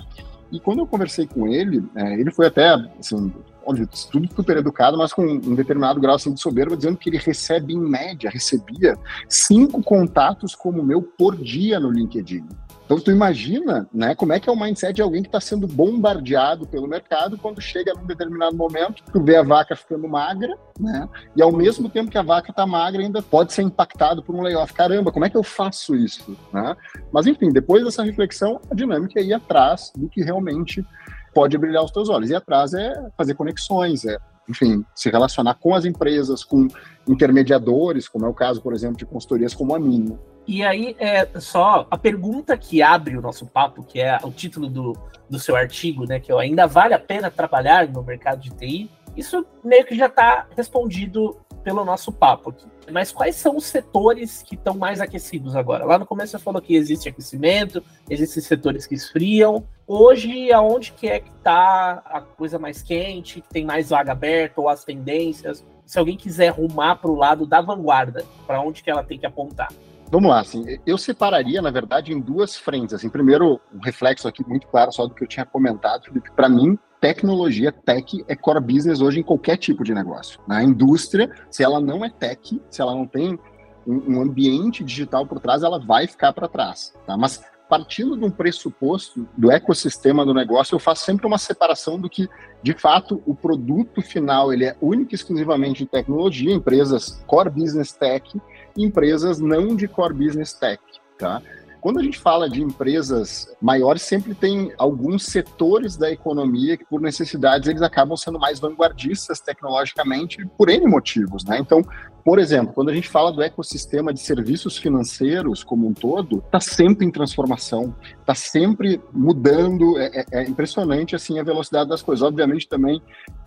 e 0.51 0.59
quando 0.59 0.79
eu 0.79 0.87
conversei 0.87 1.25
com 1.25 1.47
ele, 1.47 1.83
é, 1.95 2.13
ele 2.13 2.31
foi 2.31 2.47
até, 2.47 2.69
assim, 2.99 3.33
óbvio, 3.65 3.87
tudo 4.11 4.29
super 4.33 4.57
educado, 4.57 4.97
mas 4.97 5.13
com 5.13 5.23
um 5.23 5.55
determinado 5.55 5.99
grau 5.99 6.15
assim, 6.15 6.33
de 6.33 6.39
soberba, 6.41 6.75
dizendo 6.75 6.97
que 6.97 7.09
ele 7.09 7.17
recebe, 7.17 7.73
em 7.73 7.79
média, 7.79 8.29
recebia 8.29 8.97
cinco 9.27 9.81
contatos 9.83 10.55
como 10.55 10.81
o 10.81 10.85
meu 10.85 11.01
por 11.01 11.35
dia 11.35 11.79
no 11.79 11.89
LinkedIn. 11.89 12.45
Então, 12.91 12.99
tu 12.99 13.09
imagina 13.09 13.87
né, 13.93 14.13
como 14.13 14.33
é 14.33 14.39
que 14.39 14.49
é 14.49 14.51
o 14.51 14.59
mindset 14.59 14.93
de 14.93 15.01
alguém 15.01 15.21
que 15.21 15.29
está 15.29 15.39
sendo 15.39 15.65
bombardeado 15.65 16.67
pelo 16.67 16.89
mercado 16.89 17.37
quando 17.37 17.61
chega 17.61 17.93
num 17.93 18.05
determinado 18.05 18.53
momento, 18.53 19.01
tu 19.13 19.23
vê 19.23 19.37
a 19.37 19.43
vaca 19.43 19.77
ficando 19.77 20.09
magra, 20.09 20.57
né, 20.77 21.07
e 21.33 21.41
ao 21.41 21.53
mesmo 21.53 21.87
tempo 21.87 22.11
que 22.11 22.17
a 22.17 22.21
vaca 22.21 22.51
está 22.51 22.67
magra, 22.67 23.01
ainda 23.01 23.21
pode 23.21 23.53
ser 23.53 23.61
impactado 23.61 24.21
por 24.21 24.35
um 24.35 24.41
layoff. 24.41 24.73
Caramba, 24.73 25.09
como 25.09 25.23
é 25.23 25.29
que 25.29 25.37
eu 25.37 25.43
faço 25.43 25.95
isso? 25.95 26.37
Né? 26.51 26.75
Mas, 27.13 27.27
enfim, 27.27 27.49
depois 27.49 27.81
dessa 27.85 28.03
reflexão, 28.03 28.59
a 28.69 28.75
dinâmica 28.75 29.21
ir 29.21 29.33
atrás 29.33 29.93
do 29.95 30.09
que 30.09 30.21
realmente 30.21 30.85
pode 31.33 31.57
brilhar 31.57 31.83
os 31.83 31.91
teus 31.91 32.09
olhos. 32.09 32.29
E 32.29 32.35
atrás 32.35 32.73
é 32.73 32.93
fazer 33.17 33.33
conexões, 33.35 34.05
é, 34.05 34.17
enfim, 34.49 34.83
se 34.95 35.09
relacionar 35.09 35.55
com 35.55 35.73
as 35.73 35.85
empresas, 35.85 36.43
com 36.43 36.67
intermediadores, 37.07 38.07
como 38.07 38.25
é 38.25 38.29
o 38.29 38.33
caso, 38.33 38.61
por 38.61 38.73
exemplo, 38.73 38.97
de 38.97 39.05
consultorias 39.05 39.53
como 39.53 39.75
a 39.75 39.79
minha. 39.79 40.17
E 40.47 40.63
aí, 40.63 40.95
é 40.99 41.27
só 41.39 41.87
a 41.89 41.97
pergunta 41.97 42.57
que 42.57 42.81
abre 42.81 43.17
o 43.17 43.21
nosso 43.21 43.45
papo, 43.45 43.83
que 43.83 43.99
é 43.99 44.17
o 44.23 44.31
título 44.31 44.67
do, 44.67 44.97
do 45.29 45.39
seu 45.39 45.55
artigo, 45.55 46.05
né? 46.05 46.19
Que 46.19 46.31
é 46.31 46.39
ainda 46.39 46.65
vale 46.67 46.93
a 46.93 46.99
pena 46.99 47.29
trabalhar 47.29 47.87
no 47.87 48.03
mercado 48.03 48.41
de 48.41 48.49
TI. 48.49 48.89
Isso 49.15 49.45
meio 49.63 49.85
que 49.85 49.95
já 49.95 50.07
está 50.07 50.47
respondido 50.55 51.37
pelo 51.63 51.85
nosso 51.85 52.11
papo 52.11 52.49
aqui. 52.49 52.65
Mas 52.91 53.11
quais 53.11 53.35
são 53.35 53.55
os 53.55 53.65
setores 53.65 54.41
que 54.41 54.55
estão 54.55 54.73
mais 54.75 54.99
aquecidos 54.99 55.55
agora? 55.55 55.85
Lá 55.85 55.99
no 55.99 56.05
começo 56.05 56.31
você 56.31 56.43
falou 56.43 56.61
que 56.61 56.75
existe 56.75 57.07
aquecimento, 57.07 57.83
existem 58.09 58.41
setores 58.41 58.87
que 58.87 58.95
esfriam. 58.95 59.63
Hoje, 59.93 60.53
aonde 60.53 60.93
que 60.93 61.05
é 61.05 61.19
que 61.19 61.29
está 61.37 62.01
a 62.05 62.21
coisa 62.21 62.57
mais 62.57 62.81
quente, 62.81 63.41
que 63.41 63.49
tem 63.49 63.65
mais 63.65 63.89
vaga 63.89 64.13
aberta, 64.13 64.61
ou 64.61 64.69
as 64.69 64.85
tendências? 64.85 65.65
Se 65.85 65.99
alguém 65.99 66.15
quiser 66.15 66.47
rumar 66.47 67.01
para 67.01 67.11
o 67.11 67.15
lado 67.15 67.45
da 67.45 67.59
vanguarda, 67.59 68.23
para 68.47 68.61
onde 68.61 68.81
que 68.81 68.89
ela 68.89 69.03
tem 69.03 69.19
que 69.19 69.25
apontar? 69.25 69.67
Vamos 70.09 70.29
lá, 70.29 70.39
assim, 70.39 70.79
eu 70.87 70.97
separaria, 70.97 71.61
na 71.61 71.71
verdade, 71.71 72.13
em 72.13 72.21
duas 72.21 72.55
frentes. 72.55 72.93
Assim, 72.95 73.09
primeiro, 73.09 73.59
um 73.73 73.79
reflexo 73.83 74.29
aqui 74.29 74.47
muito 74.47 74.65
claro 74.67 74.93
só 74.93 75.05
do 75.05 75.13
que 75.13 75.25
eu 75.25 75.27
tinha 75.27 75.45
comentado, 75.45 76.05
Felipe. 76.05 76.31
Para 76.31 76.47
mim, 76.47 76.79
tecnologia, 77.01 77.69
tech, 77.69 78.23
é 78.29 78.33
core 78.33 78.61
business 78.61 79.01
hoje 79.01 79.19
em 79.19 79.23
qualquer 79.23 79.57
tipo 79.57 79.83
de 79.83 79.93
negócio. 79.93 80.39
Na 80.47 80.63
indústria, 80.63 81.29
se 81.49 81.65
ela 81.65 81.81
não 81.81 82.05
é 82.05 82.09
tech, 82.09 82.61
se 82.69 82.81
ela 82.81 82.95
não 82.95 83.05
tem 83.05 83.37
um 83.85 84.21
ambiente 84.21 84.85
digital 84.85 85.25
por 85.25 85.39
trás, 85.41 85.63
ela 85.63 85.79
vai 85.79 86.07
ficar 86.07 86.31
para 86.31 86.47
trás. 86.47 86.93
Tá? 87.05 87.17
Mas 87.17 87.43
partindo 87.71 88.17
de 88.17 88.25
um 88.25 88.29
pressuposto 88.29 89.25
do 89.37 89.49
ecossistema 89.49 90.25
do 90.25 90.33
negócio, 90.33 90.75
eu 90.75 90.79
faço 90.79 91.05
sempre 91.05 91.25
uma 91.25 91.37
separação 91.37 91.97
do 91.97 92.09
que, 92.09 92.27
de 92.61 92.73
fato, 92.73 93.23
o 93.25 93.33
produto 93.33 94.01
final 94.01 94.51
ele 94.51 94.65
é 94.65 94.75
único 94.81 95.13
e 95.13 95.15
exclusivamente 95.15 95.85
de 95.85 95.89
tecnologia, 95.89 96.53
empresas 96.53 97.23
core 97.25 97.49
business 97.49 97.93
tech, 97.93 98.37
e 98.75 98.83
empresas 98.83 99.39
não 99.39 99.73
de 99.73 99.87
core 99.87 100.13
business 100.13 100.51
tech. 100.51 100.83
Tá? 101.17 101.41
Quando 101.81 101.99
a 101.99 102.03
gente 102.03 102.19
fala 102.19 102.47
de 102.47 102.61
empresas 102.61 103.51
maiores, 103.59 104.03
sempre 104.03 104.35
tem 104.35 104.71
alguns 104.77 105.25
setores 105.25 105.97
da 105.97 106.11
economia 106.11 106.77
que, 106.77 106.85
por 106.85 107.01
necessidades, 107.01 107.67
eles 107.67 107.81
acabam 107.81 108.15
sendo 108.15 108.39
mais 108.39 108.59
vanguardistas 108.59 109.39
tecnologicamente 109.39 110.45
por 110.55 110.69
N 110.69 110.85
motivos, 110.85 111.43
né? 111.43 111.57
Então, 111.57 111.83
por 112.23 112.37
exemplo, 112.37 112.71
quando 112.73 112.89
a 112.89 112.93
gente 112.93 113.09
fala 113.09 113.31
do 113.31 113.41
ecossistema 113.41 114.13
de 114.13 114.19
serviços 114.19 114.77
financeiros 114.77 115.63
como 115.63 115.87
um 115.87 115.93
todo, 115.93 116.37
está 116.37 116.59
sempre 116.59 117.03
em 117.03 117.11
transformação, 117.11 117.95
está 118.19 118.35
sempre 118.35 119.01
mudando. 119.11 119.97
É, 119.97 120.19
é, 120.19 120.25
é, 120.33 120.43
impressionante 120.43 121.15
assim 121.15 121.39
a 121.39 121.43
velocidade 121.43 121.89
das 121.89 122.03
coisas. 122.03 122.21
Obviamente 122.21 122.67
também, 122.67 123.01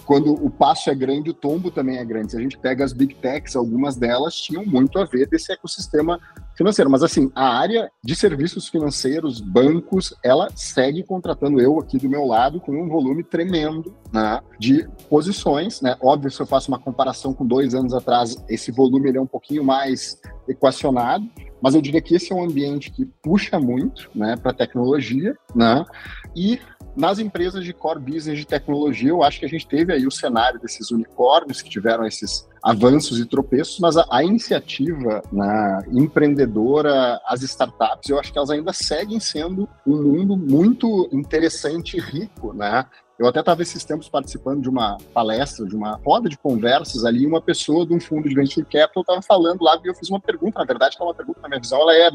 quando 0.04 0.32
o 0.32 0.50
passo 0.50 0.90
é 0.90 0.94
grande, 0.94 1.30
o 1.30 1.34
tombo 1.34 1.70
também 1.70 1.98
é 1.98 2.04
grande. 2.04 2.32
Se 2.32 2.36
a 2.36 2.40
gente 2.40 2.58
pega 2.58 2.84
as 2.84 2.92
big 2.92 3.14
techs, 3.14 3.54
algumas 3.54 3.96
delas 3.96 4.34
tinham 4.34 4.66
muito 4.66 4.98
a 4.98 5.04
ver 5.04 5.28
desse 5.28 5.52
ecossistema 5.52 6.18
financeiro. 6.56 6.90
Mas 6.90 7.02
assim, 7.02 7.30
a 7.34 7.58
área 7.58 7.90
de 8.02 8.14
serviços 8.14 8.68
financeiros, 8.68 9.40
bancos, 9.40 10.14
ela 10.22 10.48
segue 10.54 11.02
contratando 11.02 11.60
eu 11.60 11.78
aqui 11.78 11.98
do 11.98 12.08
meu 12.08 12.24
lado 12.24 12.60
com 12.60 12.72
um 12.72 12.88
volume 12.88 13.22
tremendo 13.22 13.94
né, 14.12 14.40
de 14.58 14.88
posições. 15.08 15.80
Né? 15.80 15.96
Óbvio, 16.00 16.30
se 16.30 16.40
eu 16.40 16.46
faço 16.46 16.68
uma 16.68 16.78
comparação 16.78 17.32
com 17.32 17.46
dois 17.46 17.74
anos 17.74 17.92
atrás, 17.92 18.36
esse 18.48 18.70
volume 18.70 19.08
ele 19.08 19.18
é 19.18 19.20
um 19.20 19.26
pouquinho 19.26 19.64
mais 19.64 20.20
equacionado, 20.48 21.24
mas 21.60 21.74
eu 21.74 21.80
diria 21.80 22.00
que 22.00 22.14
esse 22.14 22.32
é 22.32 22.36
um 22.36 22.44
ambiente 22.44 22.90
que 22.90 23.06
puxa 23.22 23.58
muito 23.58 24.10
né, 24.14 24.36
para 24.36 24.50
a 24.50 24.54
tecnologia, 24.54 25.34
né? 25.54 25.84
E 26.36 26.60
nas 26.96 27.18
empresas 27.18 27.64
de 27.64 27.72
core 27.72 27.98
business 27.98 28.38
de 28.38 28.46
tecnologia, 28.46 29.08
eu 29.08 29.22
acho 29.22 29.40
que 29.40 29.46
a 29.46 29.48
gente 29.48 29.66
teve 29.66 29.92
aí 29.92 30.06
o 30.06 30.10
cenário 30.10 30.60
desses 30.60 30.90
unicórnios 30.90 31.60
que 31.60 31.68
tiveram 31.68 32.06
esses 32.06 32.48
avanços 32.64 33.20
e 33.20 33.26
tropeços, 33.26 33.78
mas 33.78 33.94
a, 33.96 34.06
a 34.10 34.24
iniciativa 34.24 35.22
né, 35.30 35.82
empreendedora, 35.92 37.20
as 37.26 37.42
startups, 37.42 38.08
eu 38.08 38.18
acho 38.18 38.32
que 38.32 38.38
elas 38.38 38.48
ainda 38.48 38.72
seguem 38.72 39.20
sendo 39.20 39.68
um 39.86 40.02
mundo 40.02 40.34
muito 40.34 41.08
interessante 41.12 41.98
e 41.98 42.00
rico, 42.00 42.54
né? 42.54 42.86
Eu 43.16 43.28
até 43.28 43.40
estava 43.40 43.62
esses 43.62 43.84
tempos 43.84 44.08
participando 44.08 44.62
de 44.62 44.68
uma 44.68 44.96
palestra, 45.12 45.66
de 45.66 45.76
uma 45.76 46.00
roda 46.04 46.28
de 46.28 46.36
conversas 46.36 47.04
ali, 47.04 47.26
uma 47.26 47.40
pessoa 47.40 47.86
de 47.86 47.94
um 47.94 48.00
fundo 48.00 48.28
de 48.28 48.34
venture 48.34 48.66
capital 48.66 49.02
estava 49.02 49.22
falando 49.22 49.62
lá, 49.62 49.78
e 49.84 49.86
eu 49.86 49.94
fiz 49.94 50.08
uma 50.08 50.18
pergunta, 50.18 50.58
na 50.58 50.64
verdade, 50.64 50.96
que 50.96 51.02
é 51.02 51.06
uma 51.06 51.14
pergunta, 51.14 51.40
na 51.42 51.48
minha 51.48 51.60
visão, 51.60 51.80
ela 51.82 51.94
é 51.94 52.10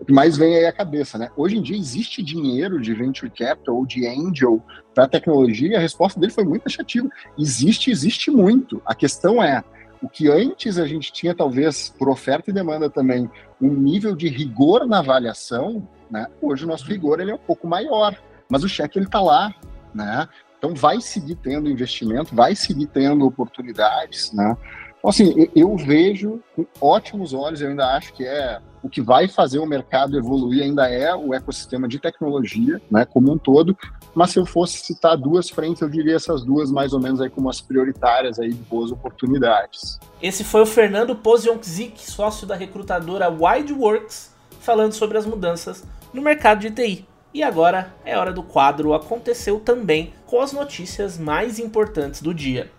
o 0.00 0.04
que 0.04 0.12
mais 0.14 0.38
vem 0.38 0.56
aí 0.56 0.64
à 0.64 0.72
cabeça, 0.72 1.18
né? 1.18 1.30
Hoje 1.36 1.58
em 1.58 1.62
dia 1.62 1.76
existe 1.76 2.22
dinheiro 2.22 2.80
de 2.80 2.94
venture 2.94 3.30
capital 3.30 3.76
ou 3.76 3.84
de 3.84 4.06
angel 4.06 4.62
para 4.94 5.06
tecnologia? 5.06 5.76
A 5.76 5.80
resposta 5.80 6.18
dele 6.18 6.32
foi 6.32 6.44
muito 6.44 6.62
taxativa. 6.62 7.06
Existe, 7.38 7.90
existe 7.90 8.30
muito. 8.30 8.80
A 8.86 8.94
questão 8.94 9.44
é, 9.44 9.62
o 10.02 10.08
que 10.08 10.28
antes 10.28 10.78
a 10.78 10.86
gente 10.86 11.12
tinha, 11.12 11.34
talvez, 11.34 11.94
por 11.98 12.08
oferta 12.08 12.50
e 12.50 12.54
demanda 12.54 12.88
também, 12.88 13.30
um 13.60 13.68
nível 13.68 14.16
de 14.16 14.28
rigor 14.28 14.86
na 14.86 15.00
avaliação, 15.00 15.86
né? 16.10 16.26
Hoje 16.40 16.64
o 16.64 16.68
nosso 16.68 16.86
rigor 16.86 17.20
ele 17.20 17.30
é 17.30 17.34
um 17.34 17.38
pouco 17.38 17.66
maior, 17.66 18.16
mas 18.48 18.64
o 18.64 18.68
cheque 18.68 18.98
ele 18.98 19.06
está 19.06 19.20
lá, 19.20 19.54
né? 19.94 20.28
Então 20.58 20.74
vai 20.74 21.00
seguir 21.00 21.36
tendo 21.36 21.70
investimento, 21.70 22.34
vai 22.34 22.54
seguir 22.54 22.86
tendo 22.86 23.26
oportunidades, 23.26 24.32
né? 24.32 24.56
Então, 24.98 25.08
assim, 25.08 25.48
eu 25.56 25.76
vejo 25.76 26.42
com 26.54 26.66
ótimos 26.80 27.32
olhos, 27.32 27.62
eu 27.62 27.70
ainda 27.70 27.96
acho 27.96 28.12
que 28.12 28.24
é 28.24 28.60
o 28.82 28.88
que 28.88 29.00
vai 29.00 29.28
fazer 29.28 29.58
o 29.58 29.66
mercado 29.66 30.16
evoluir 30.16 30.62
ainda 30.62 30.88
é 30.88 31.14
o 31.14 31.34
ecossistema 31.34 31.86
de 31.86 31.98
tecnologia, 31.98 32.80
né, 32.90 33.04
como 33.04 33.32
um 33.32 33.38
todo. 33.38 33.76
Mas 34.14 34.30
se 34.30 34.38
eu 34.38 34.46
fosse 34.46 34.78
citar 34.78 35.16
duas 35.16 35.48
frentes, 35.48 35.82
eu 35.82 35.88
diria 35.88 36.16
essas 36.16 36.44
duas 36.44 36.70
mais 36.70 36.92
ou 36.92 37.00
menos 37.00 37.20
aí 37.20 37.30
como 37.30 37.48
as 37.48 37.60
prioritárias 37.60 38.38
aí 38.38 38.48
de 38.48 38.62
boas 38.62 38.90
oportunidades. 38.90 39.98
Esse 40.22 40.42
foi 40.42 40.62
o 40.62 40.66
Fernando 40.66 41.14
Pozionkzik, 41.14 42.10
sócio 42.10 42.46
da 42.46 42.56
recrutadora 42.56 43.30
WideWorks, 43.30 44.34
falando 44.60 44.92
sobre 44.92 45.16
as 45.16 45.26
mudanças 45.26 45.84
no 46.12 46.22
mercado 46.22 46.60
de 46.60 46.70
TI. 46.70 47.06
E 47.32 47.44
agora 47.44 47.94
é 48.04 48.18
hora 48.18 48.32
do 48.32 48.42
quadro 48.42 48.92
Aconteceu 48.92 49.60
Também, 49.60 50.12
com 50.26 50.40
as 50.40 50.52
notícias 50.52 51.16
mais 51.16 51.60
importantes 51.60 52.20
do 52.20 52.34
dia. 52.34 52.70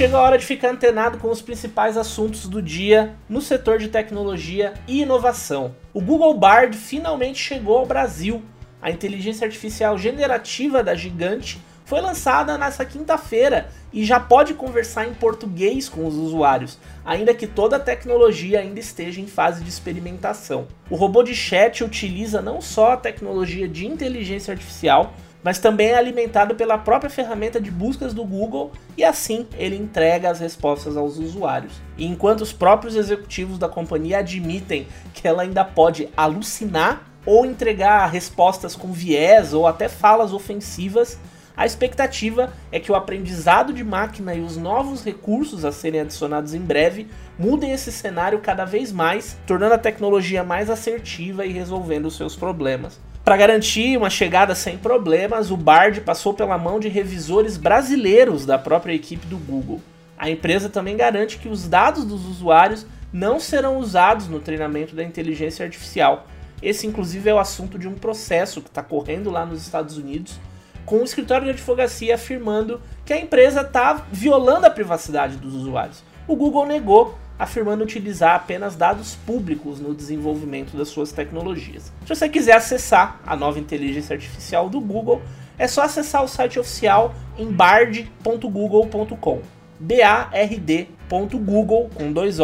Chega 0.00 0.16
a 0.16 0.22
hora 0.22 0.38
de 0.38 0.46
ficar 0.46 0.70
antenado 0.70 1.18
com 1.18 1.28
os 1.28 1.42
principais 1.42 1.94
assuntos 1.98 2.48
do 2.48 2.62
dia 2.62 3.14
no 3.28 3.42
setor 3.42 3.78
de 3.78 3.88
tecnologia 3.88 4.72
e 4.88 5.02
inovação. 5.02 5.76
O 5.92 6.00
Google 6.00 6.32
Bard 6.32 6.74
finalmente 6.74 7.38
chegou 7.38 7.76
ao 7.76 7.84
Brasil. 7.84 8.42
A 8.80 8.90
inteligência 8.90 9.44
artificial 9.44 9.98
generativa 9.98 10.82
da 10.82 10.94
gigante 10.94 11.60
foi 11.84 12.00
lançada 12.00 12.56
nessa 12.56 12.82
quinta-feira 12.82 13.68
e 13.92 14.02
já 14.02 14.18
pode 14.18 14.54
conversar 14.54 15.06
em 15.06 15.12
português 15.12 15.86
com 15.86 16.06
os 16.06 16.14
usuários, 16.14 16.78
ainda 17.04 17.34
que 17.34 17.46
toda 17.46 17.76
a 17.76 17.80
tecnologia 17.80 18.60
ainda 18.60 18.80
esteja 18.80 19.20
em 19.20 19.26
fase 19.26 19.62
de 19.62 19.68
experimentação. 19.68 20.66
O 20.88 20.96
robô 20.96 21.22
de 21.22 21.34
chat 21.34 21.84
utiliza 21.84 22.40
não 22.40 22.62
só 22.62 22.92
a 22.92 22.96
tecnologia 22.96 23.68
de 23.68 23.86
inteligência 23.86 24.52
artificial, 24.52 25.12
mas 25.42 25.58
também 25.58 25.88
é 25.88 25.94
alimentado 25.96 26.54
pela 26.54 26.78
própria 26.78 27.10
ferramenta 27.10 27.60
de 27.60 27.70
buscas 27.70 28.12
do 28.12 28.24
Google 28.24 28.72
e 28.96 29.04
assim 29.04 29.46
ele 29.56 29.76
entrega 29.76 30.30
as 30.30 30.40
respostas 30.40 30.96
aos 30.96 31.18
usuários. 31.18 31.72
E 31.96 32.06
enquanto 32.06 32.42
os 32.42 32.52
próprios 32.52 32.94
executivos 32.94 33.58
da 33.58 33.68
companhia 33.68 34.18
admitem 34.18 34.86
que 35.14 35.26
ela 35.26 35.42
ainda 35.42 35.64
pode 35.64 36.08
alucinar 36.16 37.06
ou 37.24 37.44
entregar 37.44 38.06
respostas 38.06 38.74
com 38.74 38.92
viés 38.92 39.52
ou 39.52 39.66
até 39.66 39.88
falas 39.88 40.32
ofensivas, 40.32 41.18
a 41.56 41.66
expectativa 41.66 42.52
é 42.72 42.80
que 42.80 42.90
o 42.90 42.94
aprendizado 42.94 43.72
de 43.72 43.84
máquina 43.84 44.34
e 44.34 44.40
os 44.40 44.56
novos 44.56 45.04
recursos 45.04 45.64
a 45.64 45.70
serem 45.70 46.00
adicionados 46.00 46.54
em 46.54 46.60
breve 46.60 47.06
mudem 47.38 47.72
esse 47.72 47.92
cenário 47.92 48.38
cada 48.38 48.64
vez 48.64 48.90
mais, 48.90 49.36
tornando 49.46 49.74
a 49.74 49.78
tecnologia 49.78 50.42
mais 50.42 50.70
assertiva 50.70 51.44
e 51.44 51.52
resolvendo 51.52 52.10
seus 52.10 52.34
problemas. 52.34 52.98
Para 53.24 53.36
garantir 53.36 53.96
uma 53.96 54.08
chegada 54.10 54.54
sem 54.54 54.78
problemas, 54.78 55.50
o 55.50 55.56
Bard 55.56 56.00
passou 56.00 56.32
pela 56.32 56.56
mão 56.56 56.80
de 56.80 56.88
revisores 56.88 57.56
brasileiros 57.56 58.46
da 58.46 58.58
própria 58.58 58.94
equipe 58.94 59.26
do 59.26 59.36
Google. 59.36 59.80
A 60.18 60.28
empresa 60.28 60.68
também 60.68 60.96
garante 60.96 61.38
que 61.38 61.48
os 61.48 61.68
dados 61.68 62.04
dos 62.04 62.26
usuários 62.26 62.86
não 63.12 63.38
serão 63.38 63.78
usados 63.78 64.26
no 64.26 64.40
treinamento 64.40 64.94
da 64.94 65.04
inteligência 65.04 65.64
artificial. 65.64 66.26
Esse, 66.62 66.86
inclusive, 66.86 67.28
é 67.28 67.34
o 67.34 67.38
assunto 67.38 67.78
de 67.78 67.88
um 67.88 67.94
processo 67.94 68.60
que 68.60 68.68
está 68.68 68.82
correndo 68.82 69.30
lá 69.30 69.44
nos 69.46 69.62
Estados 69.62 69.96
Unidos 69.96 70.38
com 70.84 70.96
o 70.96 71.04
escritório 71.04 71.44
de 71.44 71.52
advocacia 71.52 72.16
afirmando 72.16 72.80
que 73.04 73.12
a 73.12 73.20
empresa 73.20 73.60
está 73.60 74.06
violando 74.10 74.66
a 74.66 74.70
privacidade 74.70 75.36
dos 75.36 75.54
usuários. 75.54 76.02
O 76.26 76.34
Google 76.34 76.66
negou, 76.66 77.16
afirmando 77.40 77.82
utilizar 77.82 78.34
apenas 78.34 78.76
dados 78.76 79.14
públicos 79.14 79.80
no 79.80 79.94
desenvolvimento 79.94 80.76
das 80.76 80.88
suas 80.88 81.10
tecnologias. 81.10 81.90
Se 82.02 82.14
você 82.14 82.28
quiser 82.28 82.52
acessar 82.52 83.18
a 83.26 83.34
nova 83.34 83.58
inteligência 83.58 84.12
artificial 84.12 84.68
do 84.68 84.78
Google, 84.78 85.22
é 85.58 85.66
só 85.66 85.84
acessar 85.84 86.22
o 86.22 86.28
site 86.28 86.60
oficial 86.60 87.14
em 87.38 87.50
bard.google.com. 87.50 89.40
B-A-R-D.google 89.78 91.90
com 91.94 92.12
dois. 92.12 92.38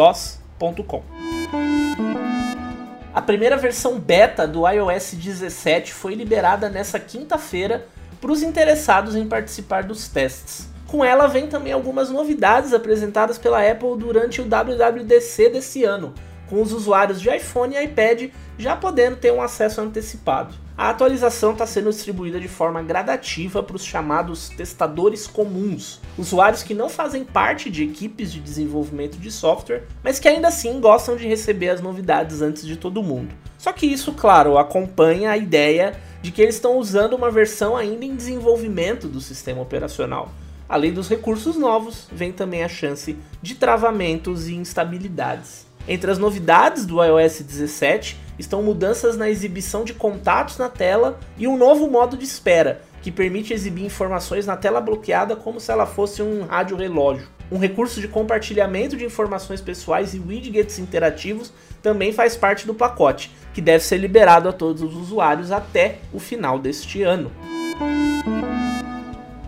A 3.13 3.21
primeira 3.21 3.55
versão 3.55 3.99
beta 3.99 4.47
do 4.47 4.67
iOS 4.67 5.13
17 5.13 5.93
foi 5.93 6.15
liberada 6.15 6.69
nessa 6.69 6.99
quinta-feira 6.99 7.87
para 8.19 8.31
os 8.31 8.41
interessados 8.41 9.15
em 9.15 9.27
participar 9.27 9.83
dos 9.83 10.07
testes. 10.07 10.67
Com 10.87 11.03
ela 11.03 11.27
vem 11.27 11.47
também 11.47 11.73
algumas 11.73 12.09
novidades 12.09 12.73
apresentadas 12.73 13.37
pela 13.37 13.59
Apple 13.59 13.97
durante 13.97 14.41
o 14.41 14.45
WWDC 14.45 15.49
desse 15.49 15.83
ano, 15.83 16.13
com 16.49 16.61
os 16.61 16.71
usuários 16.71 17.19
de 17.19 17.29
iPhone 17.29 17.75
e 17.75 17.83
iPad 17.83 18.31
já 18.57 18.73
podendo 18.73 19.17
ter 19.17 19.33
um 19.33 19.41
acesso 19.41 19.81
antecipado. 19.81 20.55
A 20.77 20.89
atualização 20.89 21.51
está 21.51 21.65
sendo 21.65 21.89
distribuída 21.89 22.39
de 22.39 22.47
forma 22.47 22.81
gradativa 22.81 23.61
para 23.61 23.75
os 23.75 23.83
chamados 23.83 24.47
testadores 24.49 25.27
comuns, 25.27 25.99
usuários 26.17 26.63
que 26.63 26.73
não 26.73 26.87
fazem 26.87 27.25
parte 27.25 27.69
de 27.69 27.83
equipes 27.83 28.31
de 28.31 28.39
desenvolvimento 28.39 29.17
de 29.17 29.29
software, 29.29 29.83
mas 30.01 30.19
que 30.19 30.27
ainda 30.29 30.47
assim 30.47 30.79
gostam 30.79 31.17
de 31.17 31.27
receber 31.27 31.69
as 31.69 31.81
novidades 31.81 32.41
antes 32.41 32.65
de 32.65 32.77
todo 32.77 33.03
mundo. 33.03 33.35
Só 33.57 33.73
que 33.73 33.87
isso, 33.87 34.13
claro, 34.13 34.57
acompanha 34.57 35.31
a 35.31 35.37
ideia 35.37 35.99
de 36.21 36.31
que 36.31 36.41
eles 36.41 36.55
estão 36.55 36.77
usando 36.77 37.13
uma 37.13 37.31
versão 37.31 37.75
ainda 37.75 38.05
em 38.05 38.15
desenvolvimento 38.15 39.07
do 39.07 39.19
sistema 39.19 39.61
operacional. 39.61 40.31
Além 40.69 40.91
dos 40.91 41.07
recursos 41.07 41.55
novos, 41.55 42.07
vem 42.11 42.31
também 42.31 42.63
a 42.63 42.69
chance 42.69 43.17
de 43.41 43.55
travamentos 43.55 44.47
e 44.47 44.55
instabilidades. 44.55 45.65
Entre 45.87 46.11
as 46.11 46.17
novidades 46.17 46.85
do 46.85 47.01
iOS 47.01 47.41
17 47.41 48.19
estão 48.37 48.61
mudanças 48.61 49.15
na 49.15 49.29
exibição 49.29 49.85
de 49.85 49.93
contatos 49.93 50.57
na 50.57 50.67
tela 50.67 51.17
e 51.37 51.47
um 51.47 51.57
novo 51.57 51.87
modo 51.87 52.17
de 52.17 52.25
espera, 52.25 52.81
que 53.01 53.11
permite 53.11 53.53
exibir 53.53 53.85
informações 53.85 54.45
na 54.45 54.57
tela 54.57 54.81
bloqueada 54.81 55.35
como 55.35 55.61
se 55.61 55.71
ela 55.71 55.85
fosse 55.85 56.21
um 56.21 56.43
rádio 56.45 56.75
relógio. 56.75 57.27
Um 57.49 57.57
recurso 57.57 58.01
de 58.01 58.09
compartilhamento 58.09 58.97
de 58.97 59.05
informações 59.05 59.61
pessoais 59.61 60.13
e 60.13 60.19
widgets 60.19 60.79
interativos 60.79 61.53
também 61.81 62.11
faz 62.11 62.35
parte 62.35 62.67
do 62.67 62.73
pacote, 62.73 63.31
que 63.53 63.61
deve 63.61 63.85
ser 63.85 63.97
liberado 63.97 64.49
a 64.49 64.53
todos 64.53 64.81
os 64.81 64.93
usuários 64.93 65.53
até 65.53 65.99
o 66.11 66.19
final 66.19 66.59
deste 66.59 67.03
ano. 67.03 67.31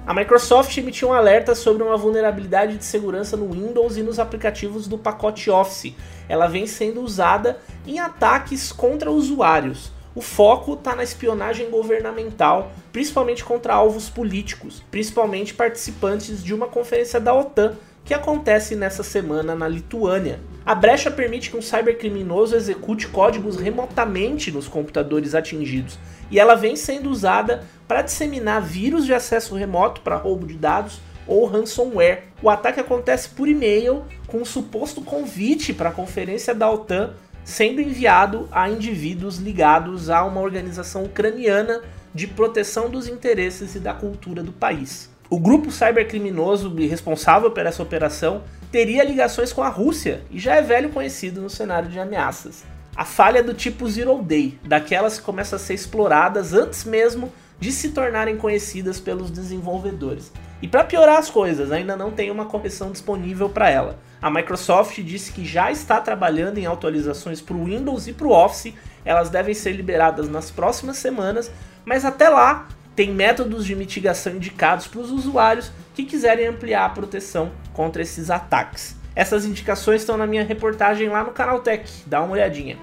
A 0.05 0.13
Microsoft 0.13 0.75
emitiu 0.77 1.09
um 1.09 1.13
alerta 1.13 1.53
sobre 1.53 1.83
uma 1.83 1.95
vulnerabilidade 1.95 2.77
de 2.77 2.85
segurança 2.85 3.37
no 3.37 3.51
Windows 3.51 3.95
e 3.97 4.01
nos 4.01 4.17
aplicativos 4.17 4.87
do 4.87 4.97
pacote 4.97 5.51
Office. 5.51 5.93
Ela 6.27 6.47
vem 6.47 6.65
sendo 6.65 7.01
usada 7.01 7.59
em 7.85 7.99
ataques 7.99 8.71
contra 8.71 9.11
usuários. 9.11 9.91
O 10.15 10.21
foco 10.21 10.73
está 10.73 10.95
na 10.95 11.03
espionagem 11.03 11.69
governamental, 11.69 12.71
principalmente 12.91 13.45
contra 13.45 13.75
alvos 13.75 14.09
políticos, 14.09 14.83
principalmente 14.89 15.53
participantes 15.53 16.43
de 16.43 16.53
uma 16.53 16.67
conferência 16.67 17.19
da 17.19 17.33
OTAN 17.33 17.75
que 18.09 18.13
acontece 18.15 18.75
nessa 18.75 19.03
semana 19.03 19.53
na 19.53 19.67
Lituânia. 19.67 20.39
A 20.65 20.73
brecha 20.73 21.11
permite 21.11 21.51
que 21.51 21.57
um 21.57 21.61
cybercriminoso 21.61 22.55
execute 22.55 23.07
códigos 23.07 23.57
remotamente 23.57 24.51
nos 24.51 24.67
computadores 24.67 25.35
atingidos, 25.35 25.99
e 26.31 26.39
ela 26.39 26.55
vem 26.55 26.75
sendo 26.75 27.11
usada 27.11 27.63
para 27.87 28.01
disseminar 28.01 28.63
vírus 28.63 29.05
de 29.05 29.13
acesso 29.13 29.53
remoto 29.53 30.01
para 30.01 30.15
roubo 30.15 30.47
de 30.47 30.55
dados 30.55 30.99
ou 31.27 31.45
ransomware. 31.45 32.23
O 32.41 32.49
ataque 32.49 32.79
acontece 32.79 33.29
por 33.29 33.47
e-mail 33.47 34.03
com 34.25 34.39
um 34.39 34.45
suposto 34.45 35.03
convite 35.03 35.71
para 35.71 35.89
a 35.89 35.93
conferência 35.93 36.55
da 36.55 36.67
OTAN 36.67 37.13
sendo 37.43 37.79
enviado 37.79 38.49
a 38.51 38.67
indivíduos 38.67 39.37
ligados 39.37 40.09
a 40.09 40.25
uma 40.25 40.41
organização 40.41 41.03
ucraniana 41.03 41.83
de 42.11 42.25
proteção 42.25 42.89
dos 42.89 43.07
interesses 43.07 43.75
e 43.75 43.79
da 43.79 43.93
cultura 43.93 44.41
do 44.41 44.51
país. 44.51 45.11
O 45.31 45.37
grupo 45.37 45.69
cybercriminoso 45.69 46.73
responsável 46.75 47.51
por 47.51 47.63
essa 47.63 47.83
operação 47.83 48.41
teria 48.71 49.03
ligações 49.03 49.53
com 49.53 49.61
a 49.61 49.69
Rússia 49.69 50.23
e 50.31 50.39
já 50.39 50.55
é 50.55 50.61
velho 50.63 50.89
conhecido 50.89 51.39
no 51.39 51.51
cenário 51.51 51.87
de 51.87 51.99
ameaças. 51.99 52.63
A 52.95 53.05
falha 53.05 53.43
do 53.43 53.53
tipo 53.53 53.87
Zero 53.87 54.23
Day, 54.23 54.59
daquelas 54.63 55.19
que 55.19 55.23
começam 55.23 55.57
a 55.57 55.59
ser 55.59 55.75
exploradas 55.75 56.51
antes 56.55 56.83
mesmo 56.83 57.31
de 57.59 57.71
se 57.71 57.91
tornarem 57.91 58.37
conhecidas 58.37 58.99
pelos 58.99 59.29
desenvolvedores. 59.29 60.31
E 60.63 60.67
para 60.67 60.83
piorar 60.83 61.19
as 61.19 61.29
coisas, 61.29 61.71
ainda 61.71 61.95
não 61.95 62.09
tem 62.09 62.31
uma 62.31 62.45
correção 62.45 62.91
disponível 62.91 63.49
para 63.49 63.69
ela. 63.69 63.99
A 64.19 64.31
Microsoft 64.31 64.99
disse 65.01 65.31
que 65.31 65.45
já 65.45 65.71
está 65.71 66.01
trabalhando 66.01 66.57
em 66.57 66.65
atualizações 66.65 67.39
para 67.39 67.55
o 67.55 67.65
Windows 67.65 68.07
e 68.07 68.13
para 68.13 68.27
o 68.27 68.31
Office, 68.31 68.73
elas 69.05 69.29
devem 69.29 69.53
ser 69.53 69.73
liberadas 69.73 70.27
nas 70.27 70.49
próximas 70.49 70.97
semanas, 70.97 71.51
mas 71.85 72.03
até 72.03 72.29
lá 72.29 72.67
tem 72.99 73.13
métodos 73.13 73.65
de 73.65 73.73
mitigação 73.77 74.35
indicados 74.35 74.85
para 74.85 74.99
os 74.99 75.09
usuários 75.09 75.71
que 75.95 76.03
quiserem 76.03 76.47
ampliar 76.47 76.83
a 76.83 76.89
proteção 76.89 77.49
contra 77.71 78.01
esses 78.01 78.29
ataques. 78.29 78.93
Essas 79.15 79.45
indicações 79.45 80.01
estão 80.01 80.17
na 80.17 80.27
minha 80.27 80.43
reportagem 80.43 81.07
lá 81.07 81.23
no 81.23 81.31
canal 81.31 81.61
Tech, 81.61 81.89
dá 82.05 82.21
uma 82.21 82.33
olhadinha. 82.33 82.75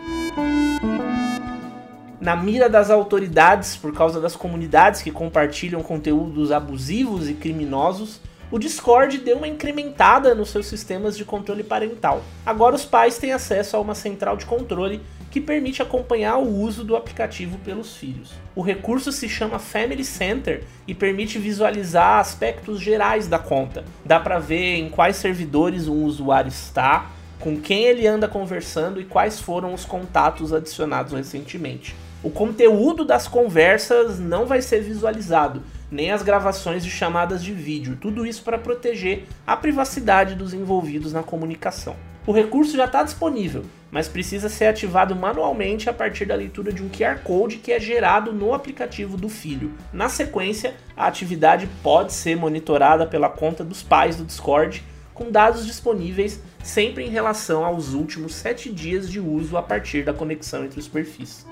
Na 2.18 2.34
mira 2.34 2.66
das 2.66 2.88
autoridades 2.88 3.76
por 3.76 3.92
causa 3.92 4.18
das 4.18 4.34
comunidades 4.34 5.02
que 5.02 5.10
compartilham 5.10 5.82
conteúdos 5.82 6.50
abusivos 6.50 7.28
e 7.28 7.34
criminosos, 7.34 8.18
o 8.50 8.58
Discord 8.58 9.18
deu 9.18 9.38
uma 9.38 9.48
incrementada 9.48 10.34
nos 10.34 10.50
seus 10.50 10.66
sistemas 10.66 11.16
de 11.16 11.24
controle 11.24 11.64
parental. 11.64 12.22
Agora 12.44 12.76
os 12.76 12.84
pais 12.84 13.18
têm 13.18 13.32
acesso 13.32 13.76
a 13.76 13.80
uma 13.80 13.94
central 13.94 14.36
de 14.36 14.46
controle 14.46 15.00
que 15.30 15.40
permite 15.40 15.82
acompanhar 15.82 16.38
o 16.38 16.48
uso 16.48 16.84
do 16.84 16.96
aplicativo 16.96 17.58
pelos 17.58 17.96
filhos. 17.96 18.32
O 18.54 18.62
recurso 18.62 19.10
se 19.10 19.28
chama 19.28 19.58
Family 19.58 20.04
Center 20.04 20.62
e 20.86 20.94
permite 20.94 21.38
visualizar 21.38 22.20
aspectos 22.20 22.80
gerais 22.80 23.26
da 23.26 23.38
conta. 23.38 23.84
Dá 24.04 24.20
para 24.20 24.38
ver 24.38 24.76
em 24.76 24.88
quais 24.88 25.16
servidores 25.16 25.88
um 25.88 26.04
usuário 26.04 26.48
está, 26.48 27.10
com 27.40 27.60
quem 27.60 27.84
ele 27.84 28.06
anda 28.06 28.28
conversando 28.28 29.00
e 29.00 29.04
quais 29.04 29.40
foram 29.40 29.74
os 29.74 29.84
contatos 29.84 30.52
adicionados 30.52 31.12
recentemente. 31.12 31.94
O 32.22 32.30
conteúdo 32.30 33.04
das 33.04 33.28
conversas 33.28 34.18
não 34.18 34.46
vai 34.46 34.62
ser 34.62 34.80
visualizado, 34.80 35.62
nem 35.90 36.10
as 36.10 36.22
gravações 36.22 36.84
de 36.84 36.90
chamadas 36.90 37.42
de 37.42 37.52
vídeo, 37.52 37.98
tudo 38.00 38.26
isso 38.26 38.42
para 38.42 38.58
proteger 38.58 39.24
a 39.46 39.56
privacidade 39.56 40.34
dos 40.34 40.52
envolvidos 40.52 41.12
na 41.12 41.22
comunicação. 41.22 41.96
O 42.26 42.32
recurso 42.32 42.76
já 42.76 42.86
está 42.86 43.04
disponível, 43.04 43.64
mas 43.90 44.08
precisa 44.08 44.48
ser 44.48 44.66
ativado 44.66 45.14
manualmente 45.14 45.88
a 45.88 45.92
partir 45.92 46.24
da 46.24 46.34
leitura 46.34 46.72
de 46.72 46.82
um 46.82 46.88
QR 46.88 47.20
Code 47.22 47.58
que 47.58 47.70
é 47.70 47.78
gerado 47.78 48.32
no 48.32 48.52
aplicativo 48.52 49.16
do 49.16 49.28
filho. 49.28 49.72
Na 49.92 50.08
sequência, 50.08 50.74
a 50.96 51.06
atividade 51.06 51.68
pode 51.84 52.12
ser 52.12 52.36
monitorada 52.36 53.06
pela 53.06 53.28
conta 53.28 53.62
dos 53.62 53.82
pais 53.82 54.16
do 54.16 54.24
Discord, 54.24 54.82
com 55.14 55.30
dados 55.30 55.64
disponíveis 55.64 56.42
sempre 56.62 57.04
em 57.06 57.10
relação 57.10 57.64
aos 57.64 57.94
últimos 57.94 58.34
7 58.34 58.72
dias 58.72 59.08
de 59.08 59.20
uso 59.20 59.56
a 59.56 59.62
partir 59.62 60.04
da 60.04 60.12
conexão 60.12 60.64
entre 60.64 60.80
os 60.80 60.88
perfis 60.88 61.46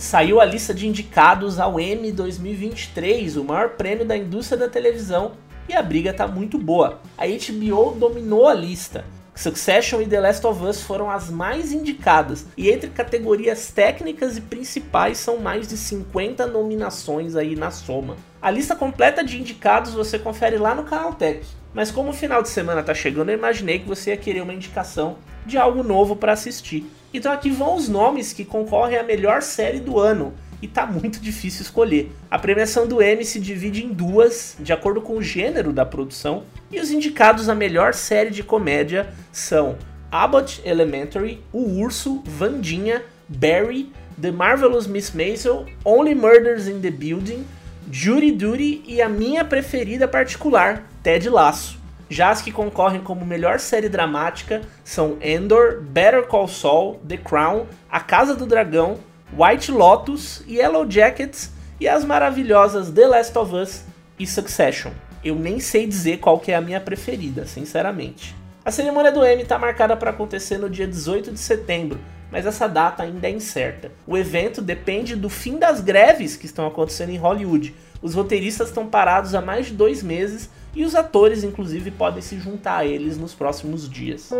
saiu 0.00 0.40
a 0.40 0.46
lista 0.46 0.72
de 0.72 0.88
indicados 0.88 1.60
ao 1.60 1.78
Emmy 1.78 2.10
2023, 2.10 3.36
o 3.36 3.44
maior 3.44 3.70
prêmio 3.70 4.06
da 4.06 4.16
indústria 4.16 4.56
da 4.56 4.66
televisão, 4.66 5.32
e 5.68 5.74
a 5.74 5.82
briga 5.82 6.14
tá 6.14 6.26
muito 6.26 6.58
boa. 6.58 7.00
A 7.18 7.26
HBO 7.26 7.92
dominou 7.92 8.48
a 8.48 8.54
lista. 8.54 9.04
Succession 9.34 10.00
e 10.00 10.06
The 10.06 10.20
Last 10.20 10.46
of 10.46 10.64
Us 10.64 10.80
foram 10.80 11.10
as 11.10 11.28
mais 11.28 11.70
indicadas, 11.70 12.46
e 12.56 12.70
entre 12.70 12.88
categorias 12.88 13.70
técnicas 13.70 14.38
e 14.38 14.40
principais 14.40 15.18
são 15.18 15.36
mais 15.36 15.68
de 15.68 15.76
50 15.76 16.46
nominações 16.46 17.36
aí 17.36 17.54
na 17.54 17.70
soma. 17.70 18.16
A 18.40 18.50
lista 18.50 18.74
completa 18.74 19.22
de 19.22 19.38
indicados 19.38 19.92
você 19.92 20.18
confere 20.18 20.56
lá 20.56 20.74
no 20.74 20.84
canal 20.84 21.12
Tech. 21.12 21.46
Mas 21.74 21.90
como 21.90 22.08
o 22.08 22.14
final 22.14 22.42
de 22.42 22.48
semana 22.48 22.82
tá 22.82 22.94
chegando, 22.94 23.28
eu 23.28 23.38
imaginei 23.38 23.78
que 23.78 23.86
você 23.86 24.10
ia 24.10 24.16
querer 24.16 24.40
uma 24.40 24.54
indicação 24.54 25.18
de 25.44 25.58
algo 25.58 25.82
novo 25.82 26.16
para 26.16 26.32
assistir. 26.32 26.90
Então 27.12 27.32
aqui 27.32 27.50
vão 27.50 27.76
os 27.76 27.88
nomes 27.88 28.32
que 28.32 28.44
concorrem 28.44 28.98
à 28.98 29.02
melhor 29.02 29.42
série 29.42 29.80
do 29.80 29.98
ano 29.98 30.32
e 30.62 30.68
tá 30.68 30.86
muito 30.86 31.20
difícil 31.20 31.62
escolher. 31.62 32.12
A 32.30 32.38
premiação 32.38 32.86
do 32.86 33.02
Emmy 33.02 33.24
se 33.24 33.40
divide 33.40 33.84
em 33.84 33.92
duas, 33.92 34.56
de 34.60 34.72
acordo 34.72 35.00
com 35.00 35.14
o 35.14 35.22
gênero 35.22 35.72
da 35.72 35.84
produção, 35.84 36.44
e 36.70 36.78
os 36.78 36.90
indicados 36.90 37.48
à 37.48 37.54
melhor 37.54 37.94
série 37.94 38.30
de 38.30 38.42
comédia 38.42 39.08
são 39.32 39.76
Abbott 40.10 40.60
Elementary, 40.64 41.42
O 41.52 41.80
Urso, 41.80 42.22
Vandinha, 42.26 43.02
Barry, 43.28 43.90
The 44.20 44.30
Marvelous 44.30 44.86
Miss 44.86 45.12
Maisel, 45.12 45.66
Only 45.84 46.14
Murders 46.14 46.68
in 46.68 46.80
the 46.80 46.90
Building, 46.90 47.44
Jury 47.90 48.30
Duty 48.30 48.82
e 48.86 49.00
a 49.00 49.08
minha 49.08 49.44
preferida 49.44 50.06
particular, 50.06 50.84
Ted 51.02 51.28
Lasso. 51.28 51.79
Já 52.10 52.30
as 52.30 52.42
que 52.42 52.50
concorrem 52.50 53.00
como 53.00 53.24
melhor 53.24 53.60
série 53.60 53.88
dramática 53.88 54.62
são 54.82 55.16
Endor, 55.22 55.80
Better 55.80 56.26
Call 56.26 56.48
Saul, 56.48 57.00
The 57.06 57.16
Crown, 57.16 57.66
A 57.88 58.00
Casa 58.00 58.34
do 58.34 58.46
Dragão, 58.46 58.98
White 59.32 59.70
Lotus, 59.70 60.42
Yellow 60.48 60.90
Jackets 60.90 61.52
e 61.78 61.86
as 61.86 62.04
maravilhosas 62.04 62.90
The 62.90 63.06
Last 63.06 63.38
of 63.38 63.54
Us 63.54 63.84
e 64.18 64.26
Succession. 64.26 64.90
Eu 65.22 65.36
nem 65.36 65.60
sei 65.60 65.86
dizer 65.86 66.18
qual 66.18 66.40
que 66.40 66.50
é 66.50 66.56
a 66.56 66.60
minha 66.60 66.80
preferida, 66.80 67.46
sinceramente. 67.46 68.34
A 68.64 68.72
cerimônia 68.72 69.12
do 69.12 69.24
Emmy 69.24 69.42
está 69.42 69.56
marcada 69.56 69.96
para 69.96 70.10
acontecer 70.10 70.58
no 70.58 70.68
dia 70.68 70.88
18 70.88 71.30
de 71.30 71.38
setembro, 71.38 72.00
mas 72.28 72.44
essa 72.44 72.66
data 72.66 73.04
ainda 73.04 73.28
é 73.28 73.30
incerta. 73.30 73.92
O 74.04 74.18
evento 74.18 74.60
depende 74.60 75.14
do 75.14 75.30
fim 75.30 75.60
das 75.60 75.80
greves 75.80 76.34
que 76.34 76.46
estão 76.46 76.66
acontecendo 76.66 77.10
em 77.10 77.16
Hollywood. 77.16 77.72
Os 78.02 78.14
roteiristas 78.14 78.68
estão 78.68 78.88
parados 78.88 79.32
há 79.32 79.40
mais 79.40 79.66
de 79.66 79.74
dois 79.74 80.02
meses 80.02 80.50
e 80.74 80.84
os 80.84 80.94
atores, 80.94 81.44
inclusive, 81.44 81.90
podem 81.90 82.22
se 82.22 82.38
juntar 82.38 82.78
a 82.78 82.86
eles 82.86 83.18
nos 83.18 83.34
próximos 83.34 83.88
dias. 83.88 84.30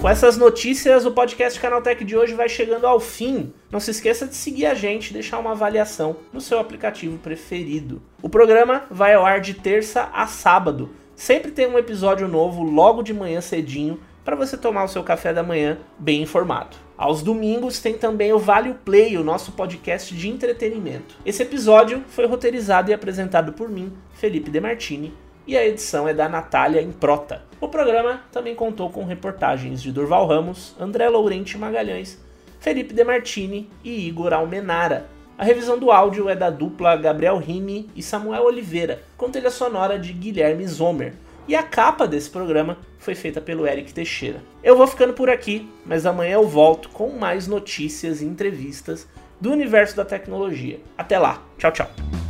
Com 0.00 0.10
essas 0.10 0.36
notícias, 0.36 1.04
o 1.04 1.10
podcast 1.10 1.58
Canaltech 1.58 2.04
de 2.04 2.16
hoje 2.16 2.32
vai 2.32 2.48
chegando 2.48 2.86
ao 2.86 3.00
fim. 3.00 3.52
Não 3.72 3.80
se 3.80 3.90
esqueça 3.90 4.24
de 4.24 4.36
seguir 4.36 4.66
a 4.66 4.72
gente 4.74 5.10
e 5.10 5.12
deixar 5.12 5.38
uma 5.38 5.50
avaliação 5.50 6.18
no 6.32 6.40
seu 6.40 6.60
aplicativo 6.60 7.18
preferido. 7.18 8.00
O 8.22 8.28
programa 8.28 8.84
vai 8.88 9.14
ao 9.14 9.26
ar 9.26 9.40
de 9.40 9.54
terça 9.54 10.08
a 10.12 10.28
sábado. 10.28 10.90
Sempre 11.16 11.50
tem 11.50 11.66
um 11.66 11.76
episódio 11.76 12.28
novo 12.28 12.62
logo 12.62 13.02
de 13.02 13.12
manhã 13.12 13.40
cedinho 13.40 13.98
para 14.26 14.34
você 14.34 14.56
tomar 14.56 14.82
o 14.82 14.88
seu 14.88 15.04
café 15.04 15.32
da 15.32 15.44
manhã 15.44 15.78
bem 15.96 16.20
informado. 16.20 16.76
Aos 16.98 17.22
domingos 17.22 17.78
tem 17.78 17.96
também 17.96 18.32
o 18.32 18.40
Vale 18.40 18.70
o 18.70 18.74
Play, 18.74 19.16
o 19.16 19.22
nosso 19.22 19.52
podcast 19.52 20.12
de 20.12 20.28
entretenimento. 20.28 21.14
Esse 21.24 21.44
episódio 21.44 22.02
foi 22.08 22.26
roteirizado 22.26 22.90
e 22.90 22.94
apresentado 22.94 23.52
por 23.52 23.68
mim, 23.68 23.92
Felipe 24.14 24.50
Demartini, 24.50 25.14
e 25.46 25.56
a 25.56 25.64
edição 25.64 26.08
é 26.08 26.12
da 26.12 26.28
Natália 26.28 26.82
Improta. 26.82 27.44
O 27.60 27.68
programa 27.68 28.22
também 28.32 28.56
contou 28.56 28.90
com 28.90 29.04
reportagens 29.04 29.80
de 29.80 29.92
Durval 29.92 30.26
Ramos, 30.26 30.74
André 30.80 31.08
Laurenti 31.08 31.56
Magalhães, 31.56 32.20
Felipe 32.58 32.92
Demartini 32.92 33.70
e 33.84 34.08
Igor 34.08 34.32
Almenara. 34.32 35.06
A 35.38 35.44
revisão 35.44 35.78
do 35.78 35.92
áudio 35.92 36.28
é 36.28 36.34
da 36.34 36.50
dupla 36.50 36.96
Gabriel 36.96 37.38
Rime 37.38 37.88
e 37.94 38.02
Samuel 38.02 38.46
Oliveira, 38.46 39.04
com 39.16 39.30
trilha 39.30 39.50
sonora 39.50 39.96
de 39.96 40.12
Guilherme 40.12 40.66
Zomer. 40.66 41.14
E 41.48 41.54
a 41.54 41.62
capa 41.62 42.08
desse 42.08 42.28
programa 42.28 42.78
foi 42.98 43.14
feita 43.14 43.40
pelo 43.40 43.66
Eric 43.66 43.92
Teixeira. 43.94 44.42
Eu 44.64 44.76
vou 44.76 44.86
ficando 44.86 45.12
por 45.12 45.30
aqui, 45.30 45.70
mas 45.84 46.04
amanhã 46.04 46.34
eu 46.34 46.48
volto 46.48 46.88
com 46.88 47.10
mais 47.10 47.46
notícias 47.46 48.20
e 48.20 48.24
entrevistas 48.24 49.06
do 49.40 49.52
universo 49.52 49.96
da 49.96 50.04
tecnologia. 50.04 50.80
Até 50.98 51.18
lá, 51.18 51.42
tchau, 51.56 51.70
tchau. 51.70 52.25